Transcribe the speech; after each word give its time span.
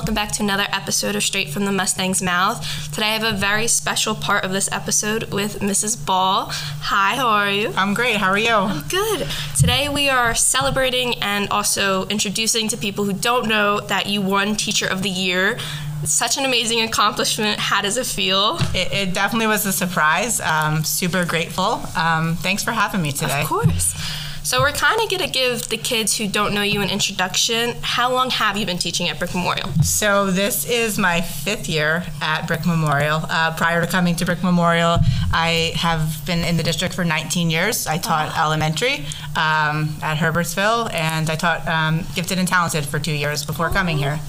welcome 0.00 0.14
back 0.14 0.32
to 0.32 0.42
another 0.42 0.64
episode 0.72 1.14
of 1.14 1.22
Straight 1.22 1.50
from 1.50 1.66
the 1.66 1.70
Mustang's 1.70 2.22
Mouth. 2.22 2.90
Today 2.90 3.08
I 3.08 3.18
have 3.18 3.34
a 3.34 3.36
very 3.36 3.66
special 3.66 4.14
part 4.14 4.46
of 4.46 4.50
this 4.50 4.66
episode 4.72 5.30
with 5.30 5.58
Mrs. 5.58 6.06
Ball. 6.06 6.46
Hi, 6.48 7.16
how 7.16 7.28
are 7.28 7.50
you? 7.50 7.70
I'm 7.76 7.92
great. 7.92 8.16
How 8.16 8.30
are 8.30 8.38
you? 8.38 8.48
I'm 8.48 8.88
Good. 8.88 9.28
Today 9.58 9.90
we 9.90 10.08
are 10.08 10.34
celebrating 10.34 11.16
and 11.16 11.50
also 11.50 12.06
introducing 12.06 12.66
to 12.68 12.78
people 12.78 13.04
who 13.04 13.12
don't 13.12 13.46
know 13.46 13.80
that 13.80 14.06
you 14.06 14.22
won 14.22 14.56
Teacher 14.56 14.86
of 14.86 15.02
the 15.02 15.10
Year. 15.10 15.58
Such 16.04 16.38
an 16.38 16.46
amazing 16.46 16.80
accomplishment. 16.80 17.60
How 17.60 17.82
does 17.82 17.98
it 17.98 18.06
feel? 18.06 18.56
It, 18.74 18.90
it 19.10 19.12
definitely 19.12 19.48
was 19.48 19.66
a 19.66 19.72
surprise. 19.72 20.40
Um, 20.40 20.82
super 20.82 21.26
grateful. 21.26 21.82
Um, 21.94 22.36
thanks 22.36 22.64
for 22.64 22.72
having 22.72 23.02
me 23.02 23.12
today. 23.12 23.42
Of 23.42 23.48
course. 23.48 23.94
So 24.42 24.60
we're 24.60 24.72
kind 24.72 25.00
of 25.00 25.10
going 25.10 25.22
to 25.22 25.30
give 25.30 25.68
the 25.68 25.76
kids 25.76 26.16
who 26.16 26.26
don't 26.26 26.54
know 26.54 26.62
you 26.62 26.80
an 26.80 26.88
introduction. 26.88 27.74
How 27.82 28.10
long 28.10 28.30
have 28.30 28.56
you 28.56 28.64
been 28.64 28.78
teaching 28.78 29.08
at 29.08 29.18
Brick 29.18 29.34
Memorial? 29.34 29.68
So 29.82 30.30
this 30.30 30.68
is 30.68 30.98
my 30.98 31.20
fifth 31.20 31.68
year 31.68 32.04
at 32.22 32.46
Brick 32.46 32.66
Memorial. 32.66 33.20
Uh, 33.28 33.54
prior 33.54 33.82
to 33.82 33.86
coming 33.86 34.16
to 34.16 34.24
Brick 34.24 34.42
Memorial, 34.42 34.98
I 35.32 35.72
have 35.76 36.22
been 36.24 36.42
in 36.42 36.56
the 36.56 36.62
district 36.62 36.94
for 36.94 37.04
19 37.04 37.50
years. 37.50 37.86
I 37.86 37.98
taught 37.98 38.32
oh. 38.34 38.42
elementary 38.42 39.04
um, 39.36 39.94
at 40.02 40.16
Herbertsville, 40.16 40.92
and 40.92 41.28
I 41.28 41.36
taught 41.36 41.68
um, 41.68 42.06
gifted 42.14 42.38
and 42.38 42.48
talented 42.48 42.86
for 42.86 42.98
two 42.98 43.12
years 43.12 43.44
before 43.44 43.68
oh. 43.68 43.72
coming 43.72 43.98
here. 43.98 44.20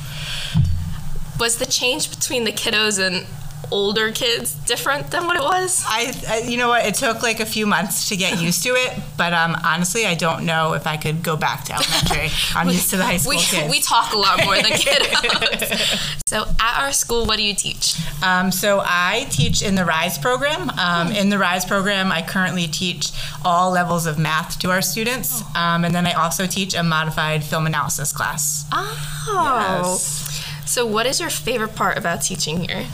Was 1.39 1.57
the 1.57 1.65
change 1.65 2.09
between 2.09 2.43
the 2.43 2.51
kiddos 2.51 2.99
and 2.99 3.25
older 3.71 4.11
kids 4.11 4.53
different 4.65 5.11
than 5.11 5.25
what 5.25 5.37
it 5.37 5.43
was? 5.43 5.83
I, 5.87 6.13
I, 6.27 6.37
you 6.47 6.57
know 6.57 6.69
what, 6.69 6.85
it 6.85 6.95
took 6.95 7.21
like 7.21 7.39
a 7.39 7.45
few 7.45 7.65
months 7.65 8.09
to 8.09 8.15
get 8.15 8.41
used 8.41 8.63
to 8.63 8.69
it, 8.69 8.99
but 9.17 9.33
um, 9.33 9.55
honestly, 9.63 10.05
I 10.05 10.15
don't 10.15 10.45
know 10.45 10.73
if 10.73 10.87
I 10.87 10.97
could 10.97 11.23
go 11.23 11.37
back 11.37 11.65
to 11.65 11.73
elementary. 11.73 12.29
I'm 12.55 12.67
we, 12.67 12.73
used 12.73 12.89
to 12.91 12.97
the 12.97 13.03
high 13.03 13.17
school 13.17 13.31
we, 13.31 13.37
kids. 13.37 13.71
We 13.71 13.79
talk 13.79 14.13
a 14.13 14.17
lot 14.17 14.43
more 14.43 14.55
than 14.55 14.63
kiddos. 14.71 16.17
so 16.25 16.45
at 16.59 16.83
our 16.83 16.91
school, 16.91 17.25
what 17.25 17.37
do 17.37 17.43
you 17.43 17.55
teach? 17.55 17.95
Um, 18.23 18.51
so 18.51 18.81
I 18.83 19.27
teach 19.29 19.61
in 19.61 19.75
the 19.75 19.85
RISE 19.85 20.17
program. 20.17 20.69
Um, 20.71 21.07
hmm. 21.07 21.13
In 21.13 21.29
the 21.29 21.37
RISE 21.37 21.65
program, 21.65 22.11
I 22.11 22.21
currently 22.21 22.67
teach 22.67 23.11
all 23.43 23.71
levels 23.71 24.05
of 24.05 24.17
math 24.17 24.59
to 24.59 24.71
our 24.71 24.81
students, 24.81 25.41
oh. 25.43 25.59
um, 25.59 25.85
and 25.85 25.93
then 25.93 26.05
I 26.05 26.13
also 26.13 26.47
teach 26.47 26.75
a 26.75 26.83
modified 26.83 27.43
film 27.43 27.67
analysis 27.67 28.11
class. 28.11 28.65
Oh. 28.71 29.81
Yes. 29.83 30.45
So, 30.65 30.85
what 30.85 31.05
is 31.05 31.19
your 31.19 31.29
favorite 31.29 31.75
part 31.75 31.97
about 31.97 32.21
teaching 32.21 32.61
here? 32.69 32.85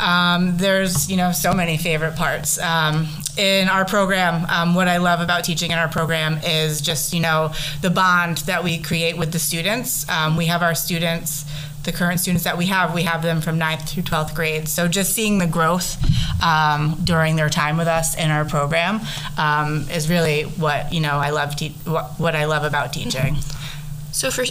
Um, 0.00 0.56
there's 0.56 1.10
you 1.10 1.16
know 1.16 1.32
so 1.32 1.52
many 1.52 1.76
favorite 1.76 2.16
parts 2.16 2.58
um, 2.60 3.08
in 3.36 3.68
our 3.68 3.84
program. 3.84 4.46
Um, 4.48 4.74
what 4.74 4.88
I 4.88 4.98
love 4.98 5.20
about 5.20 5.44
teaching 5.44 5.70
in 5.70 5.78
our 5.78 5.88
program 5.88 6.38
is 6.44 6.80
just 6.80 7.12
you 7.12 7.20
know 7.20 7.52
the 7.80 7.90
bond 7.90 8.38
that 8.38 8.64
we 8.64 8.78
create 8.78 9.16
with 9.16 9.32
the 9.32 9.38
students. 9.38 10.08
Um, 10.08 10.36
we 10.36 10.46
have 10.46 10.62
our 10.62 10.74
students, 10.74 11.44
the 11.84 11.92
current 11.92 12.20
students 12.20 12.44
that 12.44 12.56
we 12.56 12.66
have, 12.66 12.94
we 12.94 13.02
have 13.02 13.22
them 13.22 13.40
from 13.40 13.58
9th 13.58 13.88
through 13.88 14.04
12th 14.04 14.34
grade. 14.34 14.68
So 14.68 14.88
just 14.88 15.14
seeing 15.14 15.38
the 15.38 15.46
growth 15.46 15.96
um, 16.42 16.98
during 17.04 17.36
their 17.36 17.50
time 17.50 17.76
with 17.76 17.88
us 17.88 18.16
in 18.16 18.30
our 18.30 18.44
program 18.44 19.00
um, 19.36 19.88
is 19.90 20.08
really 20.08 20.42
what 20.44 20.92
you 20.92 21.00
know 21.00 21.16
I 21.18 21.30
love. 21.30 21.56
Te- 21.56 21.76
what, 21.84 22.18
what 22.18 22.34
I 22.34 22.46
love 22.46 22.64
about 22.64 22.92
teaching. 22.92 23.36
So 24.12 24.30
for 24.30 24.44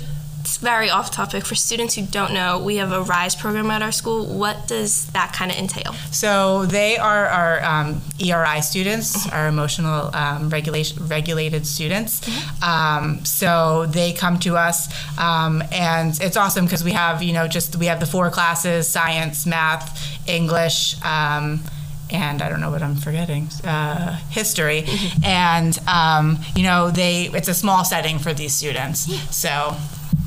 it's 0.51 0.57
very 0.57 0.89
off 0.89 1.11
topic. 1.11 1.45
For 1.45 1.55
students 1.55 1.95
who 1.95 2.01
don't 2.01 2.33
know 2.33 2.59
we 2.59 2.75
have 2.75 2.91
a 2.91 3.03
rise 3.03 3.35
program 3.35 3.71
at 3.71 3.81
our 3.81 3.93
school. 3.93 4.25
What 4.25 4.67
does 4.67 5.05
that 5.11 5.31
kind 5.31 5.49
of 5.49 5.55
entail? 5.57 5.93
So 6.11 6.65
they 6.65 6.97
are 6.97 7.25
our 7.27 7.63
um, 7.63 8.01
eri 8.19 8.61
students 8.61 9.15
mm-hmm. 9.15 9.33
our 9.33 9.47
emotional 9.47 10.13
um, 10.13 10.49
regulation 10.49 11.07
regulated 11.07 11.65
students. 11.65 12.19
Mm-hmm. 12.19 12.63
um, 12.63 13.23
so 13.23 13.85
they 13.85 14.11
come 14.11 14.39
to 14.39 14.57
us 14.57 14.89
um, 15.17 15.63
and 15.71 16.19
it's 16.19 16.35
awesome 16.35 16.65
because 16.65 16.83
we 16.83 16.91
have 16.91 17.23
you 17.23 17.31
know 17.31 17.47
just 17.47 17.77
we 17.77 17.85
have 17.85 18.01
the 18.01 18.05
four 18.05 18.29
classes 18.29 18.89
science 18.89 19.45
math 19.45 19.85
english 20.27 21.01
um, 21.03 21.61
and 22.09 22.41
I 22.41 22.49
don't 22.49 22.59
know 22.59 22.71
what 22.71 22.83
I'm 22.83 22.97
forgetting, 22.97 23.47
uh, 23.63 24.17
history, 24.29 24.81
mm-hmm. 24.81 25.23
and 25.23 25.79
um, 25.87 26.39
you 26.57 26.63
know 26.63 26.91
they 26.91 27.29
it's 27.33 27.47
a 27.47 27.53
small 27.53 27.85
setting 27.85 28.19
for 28.19 28.33
these 28.33 28.53
students, 28.53 28.99
so 29.33 29.77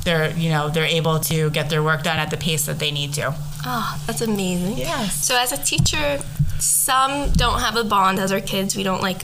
they're 0.05 0.31
you 0.37 0.49
know 0.49 0.69
they're 0.69 0.85
able 0.85 1.19
to 1.19 1.49
get 1.49 1.69
their 1.69 1.83
work 1.83 2.03
done 2.03 2.17
at 2.17 2.29
the 2.29 2.37
pace 2.37 2.65
that 2.67 2.79
they 2.79 2.91
need 2.91 3.13
to. 3.15 3.35
Oh, 3.65 4.01
that's 4.07 4.21
amazing. 4.21 4.77
Yes. 4.77 5.25
So 5.25 5.35
as 5.37 5.51
a 5.51 5.57
teacher, 5.57 6.19
some 6.59 7.31
don't 7.33 7.59
have 7.59 7.75
a 7.75 7.83
bond 7.83 8.19
as 8.19 8.31
our 8.31 8.39
kids. 8.39 8.75
We 8.75 8.83
don't 8.83 9.01
like 9.01 9.23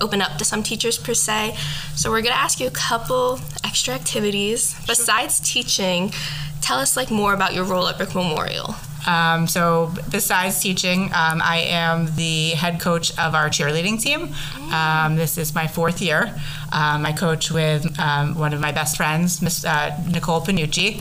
open 0.00 0.20
up 0.20 0.38
to 0.38 0.44
some 0.44 0.62
teachers 0.62 0.98
per 0.98 1.14
se. 1.14 1.56
So 1.94 2.10
we're 2.10 2.22
gonna 2.22 2.34
ask 2.34 2.58
you 2.58 2.66
a 2.66 2.70
couple 2.70 3.38
extra 3.62 3.94
activities 3.94 4.74
besides 4.86 5.38
teaching. 5.40 6.12
Tell 6.60 6.78
us 6.78 6.96
like 6.96 7.10
more 7.10 7.34
about 7.34 7.54
your 7.54 7.64
role 7.64 7.86
at 7.88 7.98
Brick 7.98 8.14
Memorial. 8.14 8.74
Um, 9.06 9.46
so 9.46 9.92
besides 10.10 10.60
teaching, 10.60 11.04
um, 11.06 11.40
I 11.42 11.64
am 11.68 12.14
the 12.16 12.50
head 12.50 12.80
coach 12.80 13.10
of 13.18 13.34
our 13.34 13.48
cheerleading 13.48 14.00
team. 14.00 14.34
Um, 14.72 15.16
this 15.16 15.38
is 15.38 15.54
my 15.54 15.66
fourth 15.66 16.00
year. 16.00 16.34
Um, 16.72 17.04
I 17.04 17.12
coach 17.12 17.50
with 17.50 17.98
um, 17.98 18.34
one 18.38 18.54
of 18.54 18.60
my 18.60 18.72
best 18.72 18.96
friends, 18.96 19.42
Miss 19.42 19.64
uh, 19.64 19.98
Nicole 20.10 20.40
Panucci, 20.40 20.98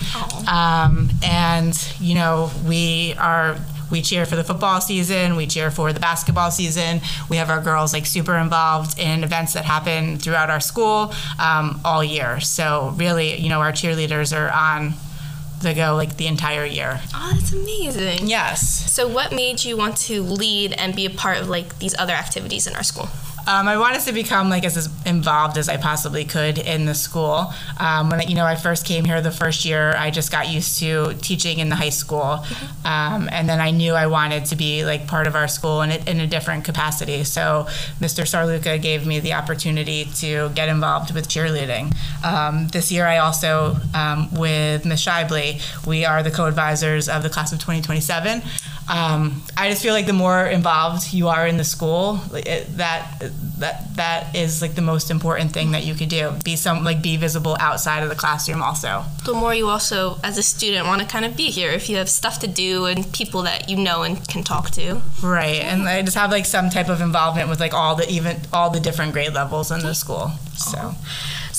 um, 0.47 1.09
and 1.23 1.77
you 1.99 2.15
know 2.15 2.51
we 2.67 3.13
are 3.17 3.57
we 3.89 4.01
cheer 4.01 4.25
for 4.25 4.35
the 4.35 4.43
football 4.43 4.81
season. 4.81 5.35
We 5.35 5.47
cheer 5.47 5.69
for 5.69 5.91
the 5.93 5.99
basketball 5.99 6.49
season. 6.51 7.01
We 7.29 7.37
have 7.37 7.49
our 7.49 7.61
girls 7.61 7.93
like 7.93 8.05
super 8.05 8.37
involved 8.37 8.97
in 8.97 9.23
events 9.23 9.53
that 9.53 9.65
happen 9.65 10.17
throughout 10.17 10.49
our 10.49 10.61
school 10.61 11.13
um, 11.39 11.81
all 11.85 12.03
year. 12.03 12.39
So 12.39 12.93
really 12.97 13.37
you 13.37 13.49
know 13.49 13.61
our 13.61 13.71
cheerleaders 13.71 14.35
are 14.35 14.49
on 14.51 14.93
the 15.61 15.73
go 15.73 15.95
like 15.95 16.17
the 16.17 16.27
entire 16.27 16.65
year. 16.65 17.01
Oh, 17.13 17.31
that's 17.33 17.53
amazing. 17.53 18.27
Yes. 18.27 18.91
So 18.91 19.07
what 19.07 19.31
made 19.31 19.63
you 19.63 19.77
want 19.77 19.97
to 19.97 20.21
lead 20.21 20.73
and 20.73 20.95
be 20.95 21.05
a 21.05 21.09
part 21.09 21.37
of 21.37 21.49
like 21.49 21.79
these 21.79 21.95
other 21.97 22.13
activities 22.13 22.67
in 22.67 22.75
our 22.75 22.83
school? 22.83 23.09
Um, 23.47 23.67
I 23.67 23.77
wanted 23.77 24.01
to 24.01 24.13
become 24.13 24.49
like 24.49 24.65
as 24.65 24.89
involved 25.05 25.57
as 25.57 25.67
I 25.67 25.77
possibly 25.77 26.25
could 26.25 26.57
in 26.57 26.85
the 26.85 26.93
school. 26.93 27.53
Um, 27.79 28.09
when 28.09 28.21
you 28.27 28.35
know 28.35 28.45
I 28.45 28.55
first 28.55 28.85
came 28.85 29.05
here 29.05 29.21
the 29.21 29.31
first 29.31 29.65
year, 29.65 29.93
I 29.97 30.11
just 30.11 30.31
got 30.31 30.49
used 30.49 30.79
to 30.79 31.13
teaching 31.15 31.59
in 31.59 31.69
the 31.69 31.75
high 31.75 31.89
school, 31.89 32.45
um, 32.85 33.29
and 33.31 33.49
then 33.49 33.59
I 33.59 33.71
knew 33.71 33.93
I 33.93 34.07
wanted 34.07 34.45
to 34.45 34.55
be 34.55 34.85
like 34.85 35.07
part 35.07 35.27
of 35.27 35.35
our 35.35 35.47
school 35.47 35.81
in 35.81 35.91
a, 35.91 36.09
in 36.09 36.19
a 36.19 36.27
different 36.27 36.65
capacity. 36.65 37.23
So 37.23 37.65
Mr. 37.99 38.23
Sarluca 38.23 38.81
gave 38.81 39.05
me 39.07 39.19
the 39.19 39.33
opportunity 39.33 40.05
to 40.15 40.49
get 40.49 40.69
involved 40.69 41.13
with 41.13 41.27
cheerleading. 41.27 41.95
Um, 42.23 42.67
this 42.67 42.91
year, 42.91 43.05
I 43.07 43.17
also 43.17 43.77
um, 43.93 44.31
with 44.33 44.85
Ms. 44.85 45.05
Shibley, 45.05 45.61
we 45.85 46.05
are 46.05 46.21
the 46.23 46.31
co-advisors 46.31 47.09
of 47.09 47.23
the 47.23 47.29
class 47.29 47.51
of 47.51 47.59
2027 47.59 48.41
um, 48.89 49.41
I 49.55 49.69
just 49.69 49.81
feel 49.81 49.93
like 49.93 50.05
the 50.05 50.13
more 50.13 50.45
involved 50.45 51.13
you 51.13 51.27
are 51.27 51.47
in 51.47 51.57
the 51.57 51.63
school, 51.63 52.19
it, 52.33 52.77
that 52.77 53.21
that 53.59 53.95
that 53.95 54.35
is 54.35 54.61
like 54.61 54.75
the 54.75 54.81
most 54.81 55.11
important 55.11 55.51
thing 55.51 55.71
that 55.71 55.83
you 55.83 55.93
could 55.93 56.09
do. 56.09 56.31
Be 56.43 56.55
some 56.55 56.83
like 56.83 57.01
be 57.01 57.15
visible 57.17 57.55
outside 57.59 58.03
of 58.03 58.09
the 58.09 58.15
classroom 58.15 58.61
also. 58.61 59.03
The 59.25 59.33
more 59.33 59.53
you 59.53 59.67
also, 59.67 60.17
as 60.23 60.37
a 60.37 60.43
student, 60.43 60.87
want 60.87 61.01
to 61.01 61.07
kind 61.07 61.25
of 61.25 61.37
be 61.37 61.51
here 61.51 61.71
if 61.71 61.89
you 61.89 61.97
have 61.97 62.09
stuff 62.09 62.39
to 62.39 62.47
do 62.47 62.85
and 62.85 63.11
people 63.13 63.43
that 63.43 63.69
you 63.69 63.77
know 63.77 64.03
and 64.03 64.27
can 64.27 64.43
talk 64.43 64.71
to. 64.71 65.01
Right, 65.21 65.61
and 65.61 65.87
I 65.87 66.01
just 66.01 66.17
have 66.17 66.31
like 66.31 66.45
some 66.45 66.69
type 66.69 66.89
of 66.89 67.01
involvement 67.01 67.49
with 67.49 67.59
like 67.59 67.73
all 67.73 67.95
the 67.95 68.09
even 68.09 68.41
all 68.51 68.69
the 68.69 68.79
different 68.79 69.13
grade 69.13 69.33
levels 69.33 69.71
in 69.71 69.81
the 69.81 69.93
school. 69.93 70.31
So. 70.55 70.95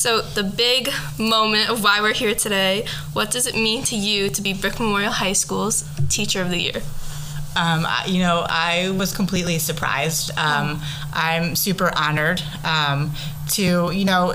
So, 0.03 0.21
the 0.21 0.43
big 0.43 0.91
moment 1.17 1.71
of 1.71 1.85
why 1.85 2.01
we're 2.01 2.13
here 2.13 2.35
today 2.35 2.87
what 3.13 3.31
does 3.31 3.47
it 3.47 3.55
mean 3.55 3.85
to 3.85 3.95
you 3.95 4.31
to 4.31 4.43
be 4.43 4.53
Brick 4.53 4.81
Memorial 4.81 5.13
High 5.13 5.33
School's 5.33 5.85
Teacher 6.09 6.43
of 6.43 6.51
the 6.51 6.59
Year? 6.59 6.83
Um, 7.55 7.87
you 8.09 8.19
know, 8.19 8.45
I 8.49 8.91
was 8.99 9.15
completely 9.15 9.61
surprised. 9.61 10.37
Um, 10.37 10.83
I'm 11.13 11.55
super 11.55 11.97
honored 11.97 12.43
um, 12.65 13.13
to, 13.51 13.93
you 13.93 14.05
know, 14.05 14.35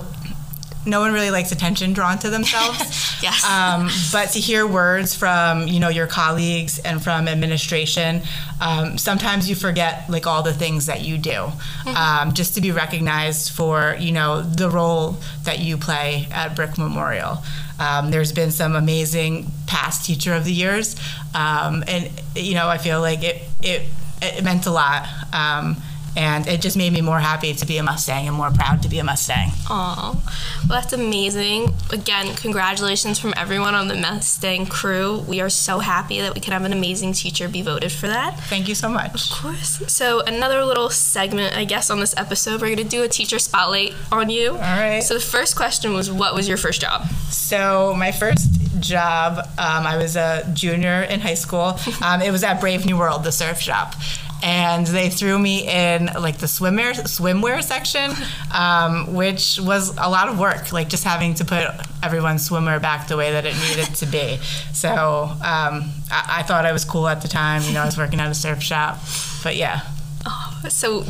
no 0.88 1.00
one 1.00 1.13
really 1.13 1.31
likes 1.31 1.51
attention 1.51 1.94
drawn 1.94 2.18
to 2.19 2.30
themselves. 2.30 2.80
yes. 3.22 3.44
Um, 3.44 3.89
but 4.12 4.31
to 4.31 4.39
hear 4.39 4.66
words 4.66 5.13
from 5.13 5.68
you 5.68 5.80
know 5.80 5.89
your 5.89 6.07
colleagues 6.07 6.80
and 6.80 7.04
from 7.04 7.28
administration, 7.28 8.22
um, 8.62 8.98
sometimes 8.98 9.50
you 9.50 9.56
forget 9.56 10.10
like 10.10 10.25
all 10.25 10.44
the 10.44 10.54
things 10.54 10.86
that 10.88 11.01
you 11.01 11.18
do. 11.18 11.31
Mm-hmm. 11.31 11.95
Um, 11.95 12.34
just 12.34 12.56
to 12.56 12.62
be 12.62 12.72
recognized 12.72 13.51
for 13.51 13.95
you 14.00 14.12
know 14.12 14.42
the 14.42 14.69
role 14.69 15.18
that 15.44 15.60
you 15.60 15.78
play 15.78 16.28
at 16.31 16.56
Brick 16.56 16.78
Memorial. 16.78 17.39
Um, 17.80 18.10
there's 18.10 18.31
been 18.31 18.51
some 18.51 18.75
amazing 18.75 19.51
past 19.68 20.06
teacher 20.06 20.34
of 20.34 20.45
the 20.45 20.54
years, 20.54 20.95
um, 21.36 21.84
and 21.88 22.10
you 22.36 22.56
know 22.56 22.68
I 22.68 22.78
feel 22.78 23.01
like 23.01 23.24
it 23.24 23.44
it, 23.62 23.84
it 24.22 24.44
meant 24.44 24.66
a 24.66 24.72
lot. 24.72 25.07
Um, 25.34 25.78
and 26.18 26.48
it 26.48 26.62
just 26.62 26.75
made 26.75 26.92
me 26.92 27.00
more 27.00 27.19
happy 27.19 27.54
to 27.54 27.66
be 27.66 27.78
a 27.78 27.84
Mustang 27.84 28.28
and 28.28 28.36
more 28.36 28.50
proud 28.50 28.81
to 28.81 28.90
be 28.90 28.98
a 28.98 29.04
Mustang. 29.04 29.52
Oh, 29.69 30.24
well, 30.68 30.81
that's 30.81 30.92
amazing. 30.92 31.75
Again, 31.92 32.36
congratulations 32.36 33.19
from 33.19 33.36
everyone 33.38 33.75
on 33.75 33.88
the 33.88 33.96
Mustang 33.96 34.66
crew. 34.66 35.19
We 35.28 35.42
are 35.42 35.50
so 35.50 35.78
happy 35.78 36.19
that 36.22 36.34
we 36.34 36.42
can 36.42 36.54
have 36.54 36.64
an 36.64 36.74
amazing 36.74 37.14
teacher 37.14 37.48
be 37.48 37.62
voted 37.62 37.92
for 37.92 38.08
that. 38.08 38.40
Thank 38.46 38.68
you 38.68 38.74
so 38.74 38.90
much. 38.90 39.31
Of 39.31 39.38
course. 39.38 39.84
So, 39.88 40.22
another 40.22 40.66
little 40.66 40.90
segment, 40.90 41.56
I 41.56 41.66
guess, 41.66 41.92
on 41.92 42.00
this 42.00 42.18
episode, 42.18 42.62
we're 42.62 42.75
going 42.75 42.78
to 42.78 42.84
do 42.84 43.04
a 43.04 43.08
teacher 43.08 43.38
spotlight 43.38 43.94
on 44.12 44.31
you. 44.31 44.54
All 44.54 44.58
right. 44.58 45.02
So, 45.02 45.13
the 45.13 45.20
first 45.20 45.56
question 45.56 45.94
was 45.94 46.10
what 46.10 46.34
was 46.34 46.48
your 46.48 46.58
first 46.58 46.81
job? 46.81 47.08
So, 47.30 47.94
my 47.96 48.12
first 48.12 48.50
job, 48.80 49.38
um, 49.60 49.86
I 49.86 49.98
was 49.98 50.16
a 50.16 50.50
junior 50.54 51.04
in 51.04 51.20
high 51.20 51.36
school. 51.36 51.80
Um, 52.00 52.22
it 52.22 52.31
was 52.31 52.44
at 52.44 52.62
Brave 52.62 52.86
New 52.86 52.98
World, 52.98 53.24
the 53.24 53.31
surf 53.31 53.60
shop. 53.60 53.96
And 54.44 54.86
they 54.86 55.10
threw 55.10 55.38
me 55.39 55.68
in 55.68 56.07
like 56.07 56.38
the 56.38 56.45
swimwear 56.45 56.94
swimwear 56.94 57.63
section, 57.63 58.12
um, 58.54 59.13
which 59.16 59.60
was 59.62 59.89
a 59.98 60.10
lot 60.10 60.28
of 60.30 60.39
work, 60.39 60.72
like 60.72 60.89
just 60.89 61.04
having 61.04 61.34
to 61.36 61.45
put 61.45 61.66
everyone's 62.04 62.48
swimwear 62.48 62.81
back 62.81 63.07
the 63.07 63.18
way 63.18 63.31
that 63.31 63.45
it 63.45 63.56
needed 63.69 63.94
to 63.95 64.06
be. 64.06 64.38
So 64.74 64.89
um, 64.89 65.92
I, 66.12 66.38
I 66.39 66.44
thought 66.44 66.66
I 66.66 66.72
was 66.72 66.86
cool 66.86 67.07
at 67.07 67.22
the 67.22 67.28
time. 67.28 67.63
You 67.63 67.74
know, 67.74 67.81
I 67.81 67.86
was 67.86 67.98
working 67.98 68.19
at 68.19 68.30
a 68.30 68.36
surf 68.36 68.62
shop, 68.62 69.00
but 69.44 69.56
yeah. 69.56 69.81
Oh, 70.25 70.62
so 70.69 71.04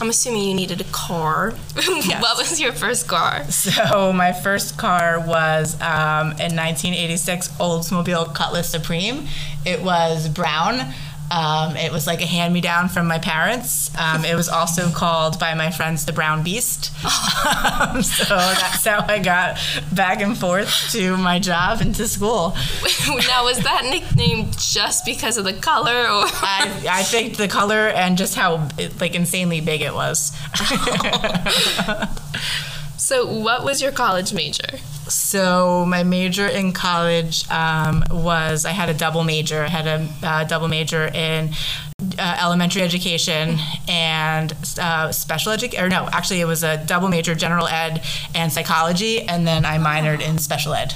I'm 0.00 0.10
assuming 0.10 0.42
you 0.42 0.54
needed 0.54 0.80
a 0.80 0.84
car. 0.84 1.54
Yes. 2.06 2.22
what 2.22 2.36
was 2.36 2.60
your 2.60 2.72
first 2.72 3.08
car? 3.08 3.44
So 3.50 4.12
my 4.12 4.32
first 4.32 4.76
car 4.76 5.18
was 5.20 5.74
um, 5.80 6.32
in 6.32 6.54
1986 6.54 7.48
Oldsmobile 7.58 8.34
Cutlass 8.34 8.68
Supreme. 8.68 9.26
It 9.64 9.82
was 9.82 10.28
brown. 10.28 10.92
Um, 11.30 11.76
it 11.76 11.92
was 11.92 12.06
like 12.06 12.20
a 12.22 12.26
hand 12.26 12.54
me 12.54 12.60
down 12.60 12.88
from 12.88 13.06
my 13.06 13.18
parents. 13.18 13.90
Um, 13.98 14.24
it 14.24 14.34
was 14.34 14.48
also 14.48 14.90
called 14.90 15.38
by 15.38 15.54
my 15.54 15.70
friends 15.70 16.04
the 16.04 16.12
Brown 16.12 16.42
Beast. 16.42 16.92
Um, 17.04 18.02
so 18.02 18.24
that's 18.36 18.84
how 18.84 19.04
I 19.06 19.18
got 19.18 19.58
back 19.92 20.20
and 20.20 20.36
forth 20.36 20.90
to 20.92 21.16
my 21.16 21.38
job 21.38 21.80
and 21.80 21.94
to 21.96 22.06
school. 22.08 22.56
now, 23.28 23.44
was 23.44 23.58
that 23.60 23.84
nickname 23.84 24.50
just 24.56 25.04
because 25.04 25.36
of 25.36 25.44
the 25.44 25.54
color, 25.54 26.02
or 26.02 26.24
I, 26.24 26.86
I 26.88 27.02
think 27.02 27.36
the 27.36 27.48
color 27.48 27.88
and 27.88 28.16
just 28.16 28.34
how 28.34 28.68
like 29.00 29.14
insanely 29.14 29.60
big 29.60 29.80
it 29.80 29.94
was. 29.94 30.32
So? 32.96 33.26
What 33.26 33.64
was 33.64 33.82
your 33.82 33.92
college 33.92 34.32
major? 34.32 34.78
So 35.08 35.84
my 35.86 36.02
major 36.02 36.46
in 36.46 36.72
college 36.72 37.48
um, 37.50 38.04
was 38.10 38.64
I 38.64 38.72
had 38.72 38.88
a 38.88 38.94
double 38.94 39.22
major. 39.22 39.62
I 39.62 39.68
had 39.68 39.86
a 39.86 40.08
uh, 40.22 40.44
double 40.44 40.68
major 40.68 41.06
in 41.06 41.50
uh, 42.18 42.38
elementary 42.42 42.82
education 42.82 43.58
and 43.88 44.52
uh, 44.80 45.12
special 45.12 45.52
education. 45.52 45.84
Or 45.84 45.88
no, 45.88 46.08
actually, 46.12 46.40
it 46.40 46.46
was 46.46 46.62
a 46.62 46.76
double 46.84 47.08
major, 47.08 47.34
general 47.34 47.66
ed 47.68 48.02
and 48.34 48.52
psychology, 48.52 49.22
and 49.22 49.46
then 49.46 49.64
I 49.64 49.78
minored 49.78 50.20
in 50.20 50.38
special 50.38 50.74
ed. 50.74 50.94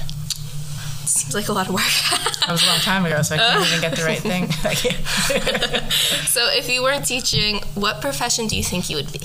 Seems 1.05 1.33
like 1.33 1.49
a 1.49 1.53
lot 1.53 1.67
of 1.67 1.73
work. 1.73 1.83
That 2.41 2.53
was 2.53 2.63
a 2.63 2.67
long 2.67 2.79
time 2.79 3.05
ago, 3.05 3.21
so 3.21 3.35
I 3.35 3.37
couldn't 3.37 3.67
even 3.67 3.81
get 3.81 3.95
the 3.95 4.03
right 4.03 4.17
thing. 4.17 4.51
so, 6.25 6.49
if 6.51 6.67
you 6.67 6.81
weren't 6.81 7.05
teaching, 7.05 7.61
what 7.75 8.01
profession 8.01 8.47
do 8.47 8.57
you 8.57 8.63
think 8.63 8.89
you 8.89 8.95
would 8.95 9.13
be? 9.13 9.19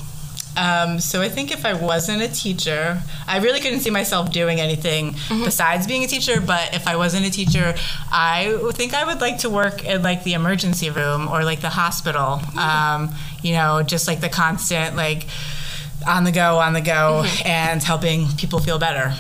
Um, 0.57 1.01
so 1.01 1.21
I 1.21 1.29
think 1.29 1.53
if 1.53 1.65
I 1.67 1.75
wasn't 1.75 2.23
a 2.23 2.29
teacher, 2.29 3.03
I 3.27 3.39
really 3.39 3.61
couldn't 3.61 3.81
see 3.81 3.91
myself 3.91 4.33
doing 4.33 4.59
anything 4.61 5.15
besides 5.45 5.87
being 5.87 6.03
a 6.03 6.07
teacher. 6.07 6.41
But 6.41 6.75
if 6.75 6.87
I 6.89 6.97
wasn't 6.97 7.27
a 7.27 7.31
teacher, 7.31 7.75
I 8.11 8.59
think 8.73 8.95
I 8.95 9.05
would 9.05 9.21
like 9.21 9.39
to 9.39 9.51
work 9.51 9.85
in 9.85 10.03
like 10.03 10.25
the 10.25 10.33
emergency 10.35 10.91
room 10.91 11.29
or 11.29 11.45
like 11.45 11.61
the 11.61 11.69
hospital. 11.71 12.41
Um, 12.59 13.15
you 13.43 13.53
know, 13.53 13.83
just 13.83 14.09
like 14.09 14.21
the 14.21 14.29
constant 14.31 14.97
like 14.97 15.27
on 16.07 16.25
the 16.25 16.33
go, 16.33 16.59
on 16.59 16.73
the 16.73 16.81
go, 16.81 17.25
and 17.45 17.83
helping 17.83 18.29
people 18.37 18.59
feel 18.61 18.79
better. 18.79 19.15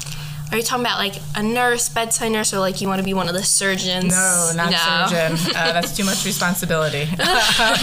Are 0.52 0.56
you 0.58 0.62
talking 0.62 0.84
about 0.84 0.98
like 0.98 1.14
a 1.34 1.42
nurse, 1.42 1.88
bedside 1.88 2.28
nurse, 2.30 2.54
or 2.54 2.60
like 2.60 2.80
you 2.80 2.86
want 2.88 3.00
to 3.00 3.04
be 3.04 3.14
one 3.14 3.28
of 3.28 3.34
the 3.34 3.42
surgeons? 3.42 4.12
No, 4.12 4.52
not 4.54 4.70
No. 4.70 5.06
surgeon. 5.08 5.52
Uh, 5.56 5.72
that's 5.72 5.96
too 5.96 6.04
much 6.04 6.24
responsibility. 6.24 7.04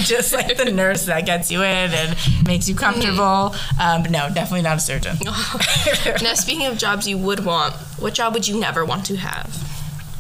just 0.04 0.32
like 0.34 0.56
the 0.58 0.72
nurse 0.72 1.06
that 1.06 1.26
gets 1.26 1.52
you 1.52 1.62
in 1.62 1.92
and 1.92 2.18
makes 2.48 2.70
you 2.70 2.76
comfortable. 2.76 3.54
Um, 3.82 4.02
but 4.04 4.12
no, 4.12 4.30
definitely 4.34 4.62
not 4.62 4.78
a 4.78 4.80
surgeon. 4.80 5.18
now, 5.26 6.34
speaking 6.36 6.68
of 6.68 6.78
jobs 6.78 7.08
you 7.08 7.18
would 7.18 7.44
want, 7.46 7.74
what 8.00 8.14
job 8.14 8.34
would 8.34 8.48
you 8.48 8.60
never 8.60 8.86
want 8.86 9.06
to 9.08 9.18
have? 9.18 9.48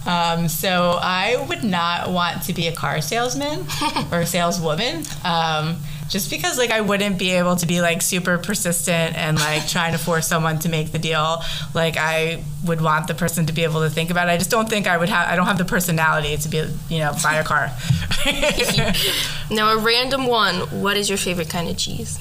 Um, 0.05 0.49
so 0.49 0.99
I 1.01 1.45
would 1.47 1.63
not 1.63 2.11
want 2.11 2.43
to 2.43 2.53
be 2.53 2.67
a 2.67 2.73
car 2.75 2.99
salesman 3.01 3.65
or 4.11 4.19
a 4.19 4.25
saleswoman. 4.25 5.05
Um, 5.23 5.77
just 6.09 6.29
because 6.29 6.57
like 6.57 6.69
I 6.71 6.81
wouldn't 6.81 7.17
be 7.17 7.31
able 7.31 7.55
to 7.55 7.65
be 7.65 7.81
like 7.81 8.01
super 8.01 8.37
persistent 8.37 9.15
and 9.17 9.39
like 9.39 9.67
trying 9.67 9.93
to 9.93 9.97
force 9.97 10.27
someone 10.27 10.59
to 10.59 10.69
make 10.69 10.91
the 10.91 10.99
deal. 10.99 11.41
Like 11.73 11.97
I 11.97 12.43
would 12.65 12.81
want 12.81 13.07
the 13.07 13.13
person 13.13 13.45
to 13.47 13.53
be 13.53 13.63
able 13.63 13.81
to 13.81 13.89
think 13.89 14.09
about 14.11 14.27
it. 14.27 14.31
I 14.31 14.37
just 14.37 14.49
don't 14.51 14.69
think 14.69 14.87
I 14.87 14.97
would 14.97 15.09
have 15.09 15.27
I 15.27 15.35
don't 15.35 15.45
have 15.47 15.57
the 15.57 15.65
personality 15.65 16.37
to 16.37 16.49
be 16.49 16.57
you 16.89 16.99
know 16.99 17.13
buy 17.23 17.35
a 17.35 17.43
car. 17.43 17.71
Now, 19.51 19.73
a 19.73 19.77
random 19.77 20.25
one. 20.25 20.55
What 20.81 20.97
is 20.97 21.09
your 21.09 21.17
favorite 21.17 21.49
kind 21.49 21.67
of 21.69 21.77
cheese? 21.77 22.17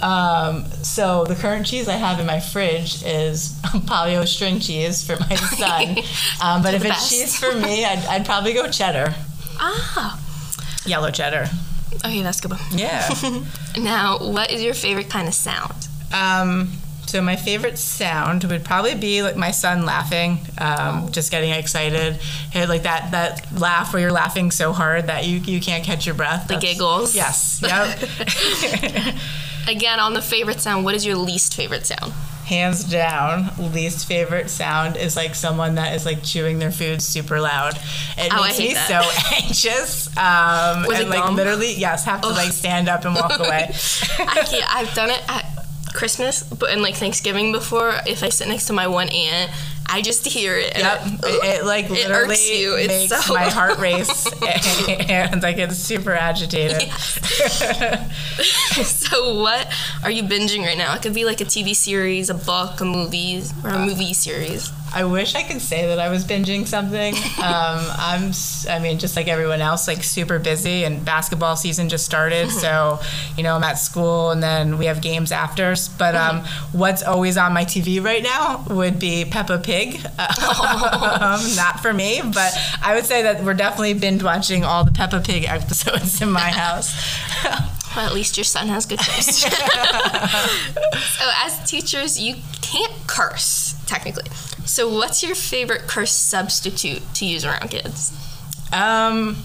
Um, 0.00 0.64
so 0.82 1.24
the 1.24 1.36
current 1.36 1.64
cheese 1.66 1.86
I 1.88 1.92
have 1.94 2.18
in 2.18 2.26
my 2.26 2.40
fridge 2.40 3.04
is 3.04 3.50
paleo 3.62 4.26
string 4.26 4.58
cheese 4.58 5.04
for 5.06 5.16
my 5.20 5.34
son. 5.36 5.98
Um, 6.42 6.62
but 6.62 6.74
if 6.74 6.84
it's 6.84 6.94
best. 6.94 7.10
cheese 7.10 7.38
for 7.38 7.54
me, 7.54 7.84
I'd, 7.84 8.04
I'd 8.06 8.24
probably 8.26 8.52
go 8.52 8.68
cheddar, 8.68 9.14
Ah, 9.60 10.18
yellow 10.84 11.10
cheddar. 11.12 11.46
Okay, 11.96 12.22
that's 12.22 12.40
good. 12.40 12.50
one. 12.52 12.60
Yeah. 12.72 13.08
Now, 13.78 14.18
what 14.18 14.50
is 14.50 14.62
your 14.62 14.74
favorite 14.74 15.08
kind 15.08 15.26
of 15.28 15.34
sound? 15.34 15.88
Um, 16.12 16.70
so 17.06 17.20
my 17.22 17.36
favorite 17.36 17.78
sound 17.78 18.44
would 18.44 18.64
probably 18.64 18.94
be 18.94 19.22
like 19.22 19.34
my 19.36 19.50
son 19.50 19.84
laughing, 19.86 20.40
um, 20.58 21.10
just 21.10 21.30
getting 21.30 21.50
excited, 21.52 22.14
Hey, 22.50 22.66
like 22.66 22.82
that 22.84 23.10
that 23.12 23.50
laugh 23.58 23.92
where 23.92 24.00
you're 24.02 24.12
laughing 24.12 24.50
so 24.50 24.72
hard 24.72 25.06
that 25.08 25.26
you 25.26 25.38
you 25.38 25.60
can't 25.60 25.84
catch 25.84 26.04
your 26.06 26.14
breath. 26.14 26.48
The 26.48 26.54
That's- 26.54 26.72
giggles. 26.74 27.14
Yes. 27.14 27.60
Yep. 27.62 29.14
Again, 29.68 30.00
on 30.00 30.12
the 30.14 30.22
favorite 30.22 30.60
sound, 30.60 30.84
what 30.84 30.94
is 30.94 31.04
your 31.06 31.16
least 31.16 31.54
favorite 31.54 31.86
sound? 31.86 32.12
Hands 32.52 32.84
down, 32.84 33.50
least 33.72 34.06
favorite 34.06 34.50
sound 34.50 34.98
is 34.98 35.16
like 35.16 35.34
someone 35.34 35.76
that 35.76 35.94
is 35.94 36.04
like 36.04 36.22
chewing 36.22 36.58
their 36.58 36.70
food 36.70 37.00
super 37.00 37.40
loud. 37.40 37.76
It 38.18 38.30
Oh, 38.30 38.42
I 38.42 38.48
makes 38.48 38.58
me 38.58 38.74
that. 38.74 38.88
so 38.88 39.36
anxious. 39.42 40.08
Um, 40.18 40.86
Was 40.86 41.00
and 41.00 41.08
like 41.08 41.20
gum? 41.24 41.34
literally, 41.34 41.72
yes, 41.72 42.04
have 42.04 42.20
to 42.20 42.28
like 42.28 42.52
stand 42.52 42.90
up 42.90 43.06
and 43.06 43.14
walk 43.14 43.38
away. 43.38 43.70
I 44.18 44.42
can't, 44.46 44.74
I've 44.76 44.92
done 44.94 45.08
it 45.08 45.22
at 45.30 45.46
Christmas, 45.94 46.42
but 46.42 46.68
and 46.70 46.82
like 46.82 46.94
Thanksgiving 46.96 47.52
before. 47.52 47.94
If 48.06 48.22
I 48.22 48.28
sit 48.28 48.48
next 48.48 48.66
to 48.66 48.74
my 48.74 48.86
one 48.86 49.08
aunt, 49.08 49.50
I 49.88 50.00
just 50.02 50.24
hear 50.26 50.56
it. 50.56 50.72
and 50.74 50.82
Yep, 50.82 51.00
it- 51.06 51.24
it, 51.24 51.44
it, 51.60 51.64
like 51.66 51.84
It 51.86 51.90
literally 51.92 52.30
irks 52.30 52.50
you. 52.50 52.76
It's 52.76 53.10
makes 53.10 53.24
so- 53.26 53.34
my 53.34 53.48
heart 53.50 53.78
race 53.78 54.26
and 54.88 55.44
I 55.44 55.52
get 55.52 55.72
super 55.72 56.12
agitated. 56.14 56.82
so 58.84 59.34
what 59.40 59.72
are 60.02 60.10
you 60.10 60.22
binging 60.22 60.64
right 60.64 60.78
now? 60.78 60.94
It 60.94 61.02
could 61.02 61.14
be 61.14 61.24
like 61.24 61.40
a 61.40 61.44
TV 61.44 61.74
series, 61.76 62.30
a 62.30 62.34
book, 62.34 62.80
a 62.80 62.84
movie, 62.84 63.42
or 63.64 63.70
a 63.70 63.74
uh, 63.78 63.86
movie 63.86 64.14
series. 64.14 64.70
I 64.94 65.04
wish 65.04 65.34
I 65.34 65.42
could 65.42 65.60
say 65.60 65.86
that 65.86 65.98
I 65.98 66.08
was 66.08 66.24
binging 66.24 66.66
something. 66.66 67.14
Um, 67.42 67.84
I'm, 67.98 68.32
I 68.70 68.78
mean, 68.78 69.00
just 69.00 69.16
like 69.16 69.26
everyone 69.26 69.60
else, 69.60 69.88
like 69.88 70.04
super 70.04 70.38
busy, 70.38 70.84
and 70.84 71.04
basketball 71.04 71.56
season 71.56 71.88
just 71.88 72.04
started. 72.04 72.50
So, 72.62 73.00
you 73.36 73.42
know, 73.42 73.56
I'm 73.56 73.64
at 73.64 73.78
school, 73.78 74.30
and 74.30 74.40
then 74.40 74.78
we 74.78 74.86
have 74.86 75.00
games 75.02 75.32
after. 75.32 75.74
But 75.98 76.14
um, 76.14 76.44
what's 76.70 77.02
always 77.02 77.36
on 77.36 77.52
my 77.52 77.64
TV 77.64 78.02
right 78.02 78.22
now 78.22 78.64
would 78.70 79.00
be 79.00 79.24
Peppa 79.24 79.58
Pig. 79.58 79.96
um, 80.18 81.40
not 81.56 81.80
for 81.80 81.92
me, 81.92 82.20
but 82.22 82.56
I 82.80 82.94
would 82.94 83.04
say 83.04 83.22
that 83.22 83.42
we're 83.42 83.54
definitely 83.54 83.94
binge 83.94 84.22
watching 84.22 84.62
all 84.64 84.84
the 84.84 84.92
Peppa 84.92 85.20
Pig 85.20 85.44
episodes 85.48 86.22
in 86.22 86.30
my 86.30 86.50
house. 86.50 86.94
Well, 87.96 88.06
at 88.06 88.14
least 88.14 88.36
your 88.36 88.44
son 88.44 88.68
has 88.68 88.86
good 88.86 89.00
taste. 89.00 89.40
so, 89.40 91.30
as 91.44 91.68
teachers, 91.68 92.20
you 92.20 92.36
can't 92.60 92.92
curse 93.08 93.74
technically. 93.86 94.24
So, 94.64 94.88
what's 94.88 95.22
your 95.22 95.34
favorite 95.34 95.82
curse 95.82 96.12
substitute 96.12 97.02
to 97.14 97.26
use 97.26 97.44
around 97.44 97.68
kids? 97.70 98.12
Um, 98.72 99.36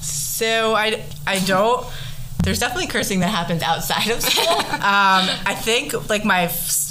so 0.00 0.74
I, 0.74 1.04
I 1.26 1.38
don't. 1.40 1.86
There's 2.42 2.60
definitely 2.60 2.86
cursing 2.86 3.20
that 3.20 3.28
happens 3.28 3.62
outside 3.62 4.08
of 4.08 4.22
school. 4.22 4.46
um, 4.58 5.26
I 5.44 5.54
think 5.54 6.08
like 6.08 6.24
my 6.24 6.46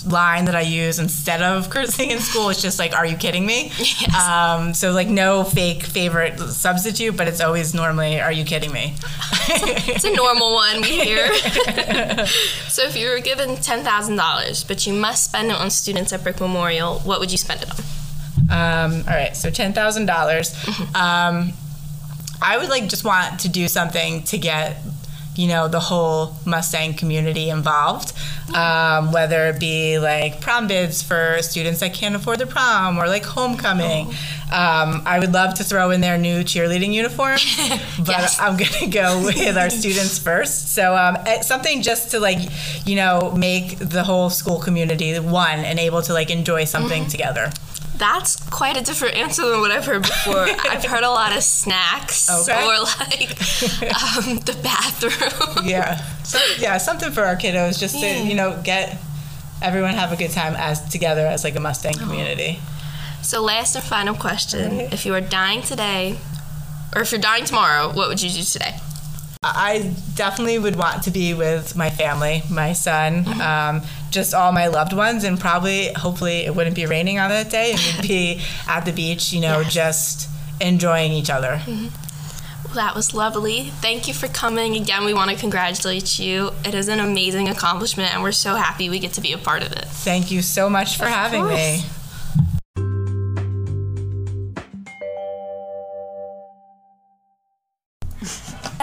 line 0.05 0.45
that 0.45 0.55
I 0.55 0.61
use 0.61 0.99
instead 0.99 1.41
of 1.41 1.69
cursing 1.73 2.11
in 2.11 2.19
school 2.19 2.49
is 2.49 2.61
just 2.61 2.79
like, 2.79 2.93
"Are 2.93 3.05
you 3.05 3.17
kidding 3.17 3.45
me?" 3.45 3.71
Yes. 3.79 4.27
Um, 4.27 4.73
so 4.73 4.91
like 4.91 5.07
no 5.07 5.43
fake 5.43 5.83
favorite 5.83 6.37
substitute, 6.39 7.15
but 7.15 7.27
it's 7.27 7.39
always 7.41 7.73
normally, 7.73 8.19
"Are 8.19 8.31
you 8.31 8.45
kidding 8.45 8.71
me?" 8.71 8.95
It's 9.47 10.03
a 10.03 10.11
normal 10.13 10.53
one 10.53 10.81
we 10.81 10.99
hear. 11.01 11.33
so, 12.67 12.81
if 12.83 12.95
you 12.97 13.09
were 13.09 13.19
given 13.19 13.55
ten 13.57 13.83
thousand 13.83 14.15
dollars, 14.15 14.63
but 14.63 14.85
you 14.87 14.93
must 14.93 15.23
spend 15.25 15.51
it 15.51 15.57
on 15.57 15.69
students 15.69 16.11
at 16.13 16.23
Brick 16.23 16.39
Memorial, 16.39 16.99
what 16.99 17.19
would 17.19 17.31
you 17.31 17.37
spend 17.37 17.61
it 17.61 17.69
on? 17.71 17.79
Um, 18.49 19.03
all 19.07 19.13
right, 19.13 19.35
so 19.35 19.49
ten 19.49 19.73
thousand 19.73 20.05
dollars. 20.07 20.53
Um, 20.95 21.53
I 22.41 22.57
would 22.57 22.69
like 22.69 22.87
just 22.87 23.03
want 23.05 23.39
to 23.41 23.49
do 23.49 23.67
something 23.67 24.23
to 24.23 24.37
get, 24.37 24.77
you 25.35 25.47
know, 25.47 25.67
the 25.67 25.79
whole 25.79 26.35
Mustang 26.45 26.93
community 26.93 27.49
involved. 27.49 28.13
Um, 28.53 29.11
whether 29.11 29.47
it 29.47 29.59
be 29.59 29.97
like 29.97 30.39
prom 30.39 30.67
bids 30.67 31.01
for 31.01 31.39
students 31.41 31.79
that 31.79 31.93
can't 31.93 32.15
afford 32.15 32.39
the 32.39 32.45
prom, 32.45 32.97
or 32.99 33.07
like 33.07 33.25
homecoming. 33.25 34.07
Um, 34.51 35.01
I 35.05 35.17
would 35.19 35.33
love 35.33 35.55
to 35.55 35.63
throw 35.63 35.89
in 35.89 36.01
their 36.01 36.17
new 36.19 36.43
cheerleading 36.43 36.93
uniform, 36.93 37.37
but 37.97 38.07
Yes. 38.07 38.39
I'm 38.39 38.55
gonna 38.55 38.87
go 38.91 39.23
with 39.25 39.57
our 39.57 39.71
students 39.71 40.19
first. 40.19 40.73
So 40.75 40.95
um, 40.95 41.17
eh, 41.25 41.41
something 41.41 41.81
just 41.81 42.11
to 42.11 42.19
like, 42.19 42.37
you 42.85 42.95
know, 42.95 43.31
make 43.35 43.79
the 43.79 44.03
whole 44.03 44.29
school 44.29 44.59
community 44.59 45.19
one 45.19 45.59
and 45.59 45.79
able 45.79 46.03
to 46.03 46.13
like 46.13 46.29
enjoy 46.29 46.65
something 46.65 47.07
together. 47.07 47.51
That's 47.97 48.35
quite 48.49 48.77
a 48.77 48.81
different 48.81 49.15
answer 49.15 49.47
than 49.49 49.59
what 49.61 49.71
I've 49.71 49.85
heard 49.85 50.01
before. 50.01 50.37
I've 50.69 50.83
heard 50.83 51.03
a 51.03 51.09
lot 51.09 51.35
of 51.35 51.43
snacks 51.43 52.29
Okay. 52.29 52.61
or 52.63 52.79
like 52.79 53.31
um, 53.81 54.39
the 54.39 54.57
bathroom. 54.63 55.65
Yeah. 55.65 56.01
So, 56.25 56.39
yeah, 56.57 56.79
something 56.79 57.11
for 57.11 57.21
our 57.23 57.35
kiddos 57.35 57.79
just 57.79 57.95
Yeah. 57.95 58.13
to, 58.15 58.27
you 58.27 58.33
know, 58.33 58.59
get 58.63 58.97
everyone 59.61 59.93
have 59.93 60.11
a 60.11 60.15
good 60.15 60.31
time 60.31 60.55
as 60.55 60.81
together 60.89 61.27
as 61.27 61.43
like 61.43 61.55
a 61.55 61.59
Mustang 61.59 61.93
community. 61.93 62.59
So, 63.21 63.43
last 63.43 63.75
and 63.75 63.83
final 63.85 64.15
question. 64.15 64.79
If 64.79 65.05
you 65.05 65.11
were 65.11 65.21
dying 65.21 65.61
today, 65.61 66.17
or 66.95 67.03
if 67.03 67.11
you're 67.11 67.21
dying 67.21 67.45
tomorrow, 67.45 67.93
what 67.93 68.07
would 68.09 68.23
you 68.23 68.31
do 68.31 68.41
today? 68.41 68.73
I 69.53 69.93
definitely 70.15 70.57
would 70.59 70.75
want 70.75 71.03
to 71.03 71.11
be 71.11 71.33
with 71.33 71.75
my 71.75 71.89
family, 71.89 72.41
my 72.49 72.73
son, 72.73 73.25
um, 73.41 73.81
just 74.11 74.33
all 74.33 74.51
my 74.51 74.67
loved 74.67 74.93
ones, 74.93 75.23
and 75.23 75.39
probably, 75.39 75.91
hopefully, 75.93 76.45
it 76.45 76.55
wouldn't 76.55 76.75
be 76.75 76.85
raining 76.85 77.19
on 77.19 77.29
that 77.29 77.49
day, 77.49 77.71
and 77.73 77.81
we'd 77.81 78.07
be 78.07 78.41
at 78.67 78.85
the 78.85 78.91
beach, 78.91 79.31
you 79.33 79.41
know, 79.41 79.59
Yes. 79.59 79.73
just 79.73 80.29
enjoying 80.61 81.11
each 81.11 81.29
other. 81.29 81.61
Well, 81.67 82.73
that 82.73 82.95
was 82.95 83.13
lovely. 83.13 83.69
Thank 83.81 84.07
you 84.07 84.13
for 84.13 84.27
coming. 84.27 84.75
Again, 84.75 85.05
we 85.05 85.13
want 85.13 85.29
to 85.31 85.37
congratulate 85.37 86.17
you. 86.17 86.51
It 86.63 86.73
is 86.73 86.87
an 86.87 86.99
amazing 86.99 87.47
accomplishment, 87.49 88.13
and 88.13 88.23
we're 88.23 88.31
so 88.31 88.55
happy 88.55 88.89
we 88.89 88.99
get 88.99 89.13
to 89.13 89.21
be 89.21 89.33
a 89.33 89.37
part 89.37 89.61
of 89.63 89.71
it. 89.71 89.85
Thank 89.85 90.31
you 90.31 90.41
so 90.41 90.69
much 90.69 90.97
for 90.97 91.05
having 91.05 91.45
me. 91.47 91.83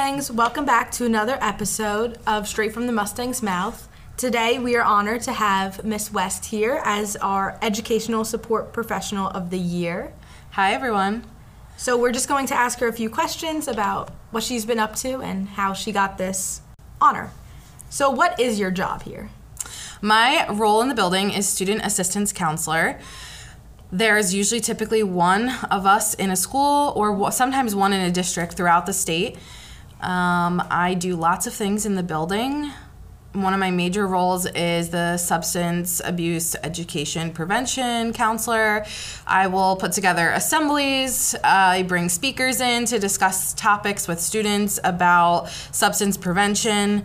Mustangs, 0.02 0.32
welcome 0.32 0.64
back 0.64 0.90
to 0.90 1.04
another 1.04 1.38
episode 1.40 2.18
of 2.26 2.48
Straight 2.48 2.74
from 2.74 2.88
the 2.88 2.92
Mustang's 2.92 3.40
Mouth. 3.40 3.88
Today 4.16 4.58
we 4.58 4.74
are 4.74 4.82
honored 4.82 5.22
to 5.22 5.32
have 5.32 5.84
Miss 5.84 6.12
West 6.12 6.46
here 6.46 6.82
as 6.84 7.14
our 7.14 7.56
Educational 7.62 8.24
Support 8.24 8.72
Professional 8.72 9.28
of 9.28 9.50
the 9.50 9.60
Year. 9.60 10.12
Hi, 10.50 10.74
everyone. 10.74 11.22
So 11.76 11.96
we're 11.96 12.10
just 12.10 12.26
going 12.26 12.48
to 12.48 12.54
ask 12.54 12.80
her 12.80 12.88
a 12.88 12.92
few 12.92 13.08
questions 13.08 13.68
about 13.68 14.10
what 14.32 14.42
she's 14.42 14.64
been 14.64 14.80
up 14.80 14.96
to 14.96 15.22
and 15.22 15.50
how 15.50 15.72
she 15.72 15.92
got 15.92 16.18
this 16.18 16.62
honor. 17.00 17.30
So, 17.88 18.10
what 18.10 18.40
is 18.40 18.58
your 18.58 18.72
job 18.72 19.02
here? 19.02 19.30
My 20.00 20.48
role 20.50 20.82
in 20.82 20.88
the 20.88 20.96
building 20.96 21.30
is 21.30 21.48
student 21.48 21.86
assistance 21.86 22.32
counselor. 22.32 22.98
There's 23.92 24.34
usually 24.34 24.60
typically 24.60 25.04
one 25.04 25.50
of 25.70 25.86
us 25.86 26.14
in 26.14 26.32
a 26.32 26.36
school 26.36 26.92
or 26.96 27.30
sometimes 27.30 27.76
one 27.76 27.92
in 27.92 28.00
a 28.00 28.10
district 28.10 28.54
throughout 28.54 28.86
the 28.86 28.92
state. 28.92 29.38
Um, 30.02 30.62
I 30.70 30.94
do 30.94 31.14
lots 31.14 31.46
of 31.46 31.54
things 31.54 31.86
in 31.86 31.94
the 31.94 32.02
building. 32.02 32.70
One 33.34 33.54
of 33.54 33.60
my 33.60 33.70
major 33.70 34.06
roles 34.06 34.44
is 34.44 34.90
the 34.90 35.16
substance 35.16 36.02
abuse 36.04 36.54
education 36.56 37.30
prevention 37.30 38.12
counselor. 38.12 38.84
I 39.26 39.46
will 39.46 39.76
put 39.76 39.92
together 39.92 40.28
assemblies. 40.30 41.34
I 41.42 41.84
bring 41.84 42.10
speakers 42.10 42.60
in 42.60 42.84
to 42.86 42.98
discuss 42.98 43.54
topics 43.54 44.06
with 44.06 44.20
students 44.20 44.78
about 44.84 45.48
substance 45.48 46.18
prevention. 46.18 47.04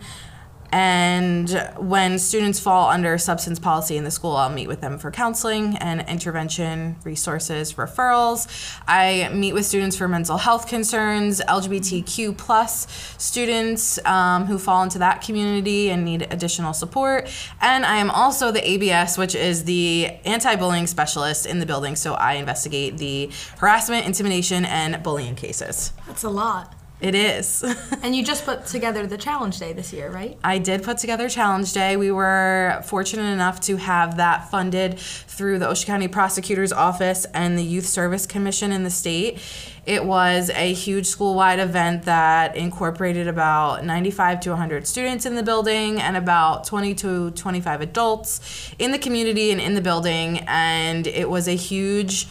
And 0.70 1.50
when 1.78 2.18
students 2.18 2.60
fall 2.60 2.90
under 2.90 3.16
substance 3.16 3.58
policy 3.58 3.96
in 3.96 4.04
the 4.04 4.10
school, 4.10 4.36
I'll 4.36 4.50
meet 4.50 4.68
with 4.68 4.80
them 4.80 4.98
for 4.98 5.10
counseling 5.10 5.76
and 5.76 6.06
intervention, 6.08 6.96
resources, 7.04 7.74
referrals. 7.74 8.46
I 8.86 9.30
meet 9.32 9.54
with 9.54 9.64
students 9.64 9.96
for 9.96 10.08
mental 10.08 10.36
health 10.36 10.68
concerns, 10.68 11.40
LGBTQ 11.40 12.36
plus 12.36 12.86
students 13.16 14.04
um, 14.04 14.46
who 14.46 14.58
fall 14.58 14.82
into 14.82 14.98
that 14.98 15.22
community 15.22 15.90
and 15.90 16.04
need 16.04 16.26
additional 16.30 16.72
support. 16.74 17.30
And 17.60 17.86
I 17.86 17.96
am 17.96 18.10
also 18.10 18.52
the 18.52 18.68
ABS, 18.68 19.16
which 19.16 19.34
is 19.34 19.64
the 19.64 20.06
anti-bullying 20.24 20.86
specialist 20.86 21.46
in 21.46 21.60
the 21.60 21.66
building. 21.66 21.96
So 21.96 22.14
I 22.14 22.34
investigate 22.34 22.98
the 22.98 23.30
harassment, 23.58 24.06
intimidation, 24.06 24.64
and 24.66 25.02
bullying 25.02 25.34
cases. 25.34 25.92
That's 26.06 26.24
a 26.24 26.30
lot. 26.30 26.77
It 27.00 27.14
is. 27.14 27.64
And 28.00 28.14
you 28.14 28.24
just 28.24 28.44
put 28.44 28.64
together 28.64 29.06
the 29.06 29.18
challenge 29.18 29.58
day 29.58 29.72
this 29.72 29.92
year, 29.92 30.08
right? 30.08 30.38
I 30.44 30.58
did 30.58 30.84
put 30.84 30.98
together 30.98 31.28
Challenge 31.28 31.70
Day. 31.72 31.96
We 31.96 32.12
were 32.12 32.80
fortunate 32.86 33.30
enough 33.32 33.60
to 33.62 33.76
have 33.76 34.18
that 34.18 34.50
funded 34.50 34.98
through 34.98 35.58
the 35.58 35.68
Ocean 35.68 35.86
County 35.88 36.06
Prosecutor's 36.06 36.72
Office 36.72 37.26
and 37.34 37.58
the 37.58 37.64
Youth 37.64 37.86
Service 37.86 38.24
Commission 38.24 38.70
in 38.70 38.84
the 38.84 38.90
state. 38.90 39.40
It 39.84 40.04
was 40.04 40.50
a 40.50 40.72
huge 40.72 41.06
school-wide 41.06 41.58
event 41.58 42.04
that 42.04 42.56
incorporated 42.56 43.26
about 43.26 43.84
95 43.84 44.40
to 44.40 44.50
100 44.50 44.86
students 44.86 45.26
in 45.26 45.34
the 45.34 45.42
building 45.42 46.00
and 46.00 46.16
about 46.16 46.64
20 46.64 46.94
to 46.94 47.30
25 47.32 47.80
adults 47.80 48.72
in 48.78 48.92
the 48.92 48.98
community 48.98 49.50
and 49.50 49.60
in 49.60 49.74
the 49.74 49.82
building. 49.82 50.44
And 50.46 51.06
it 51.06 51.28
was 51.28 51.48
a 51.48 51.56
huge 51.56 52.28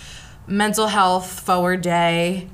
mental 0.48 0.88
health 0.88 1.42
forward 1.42 1.82
day 1.82 2.48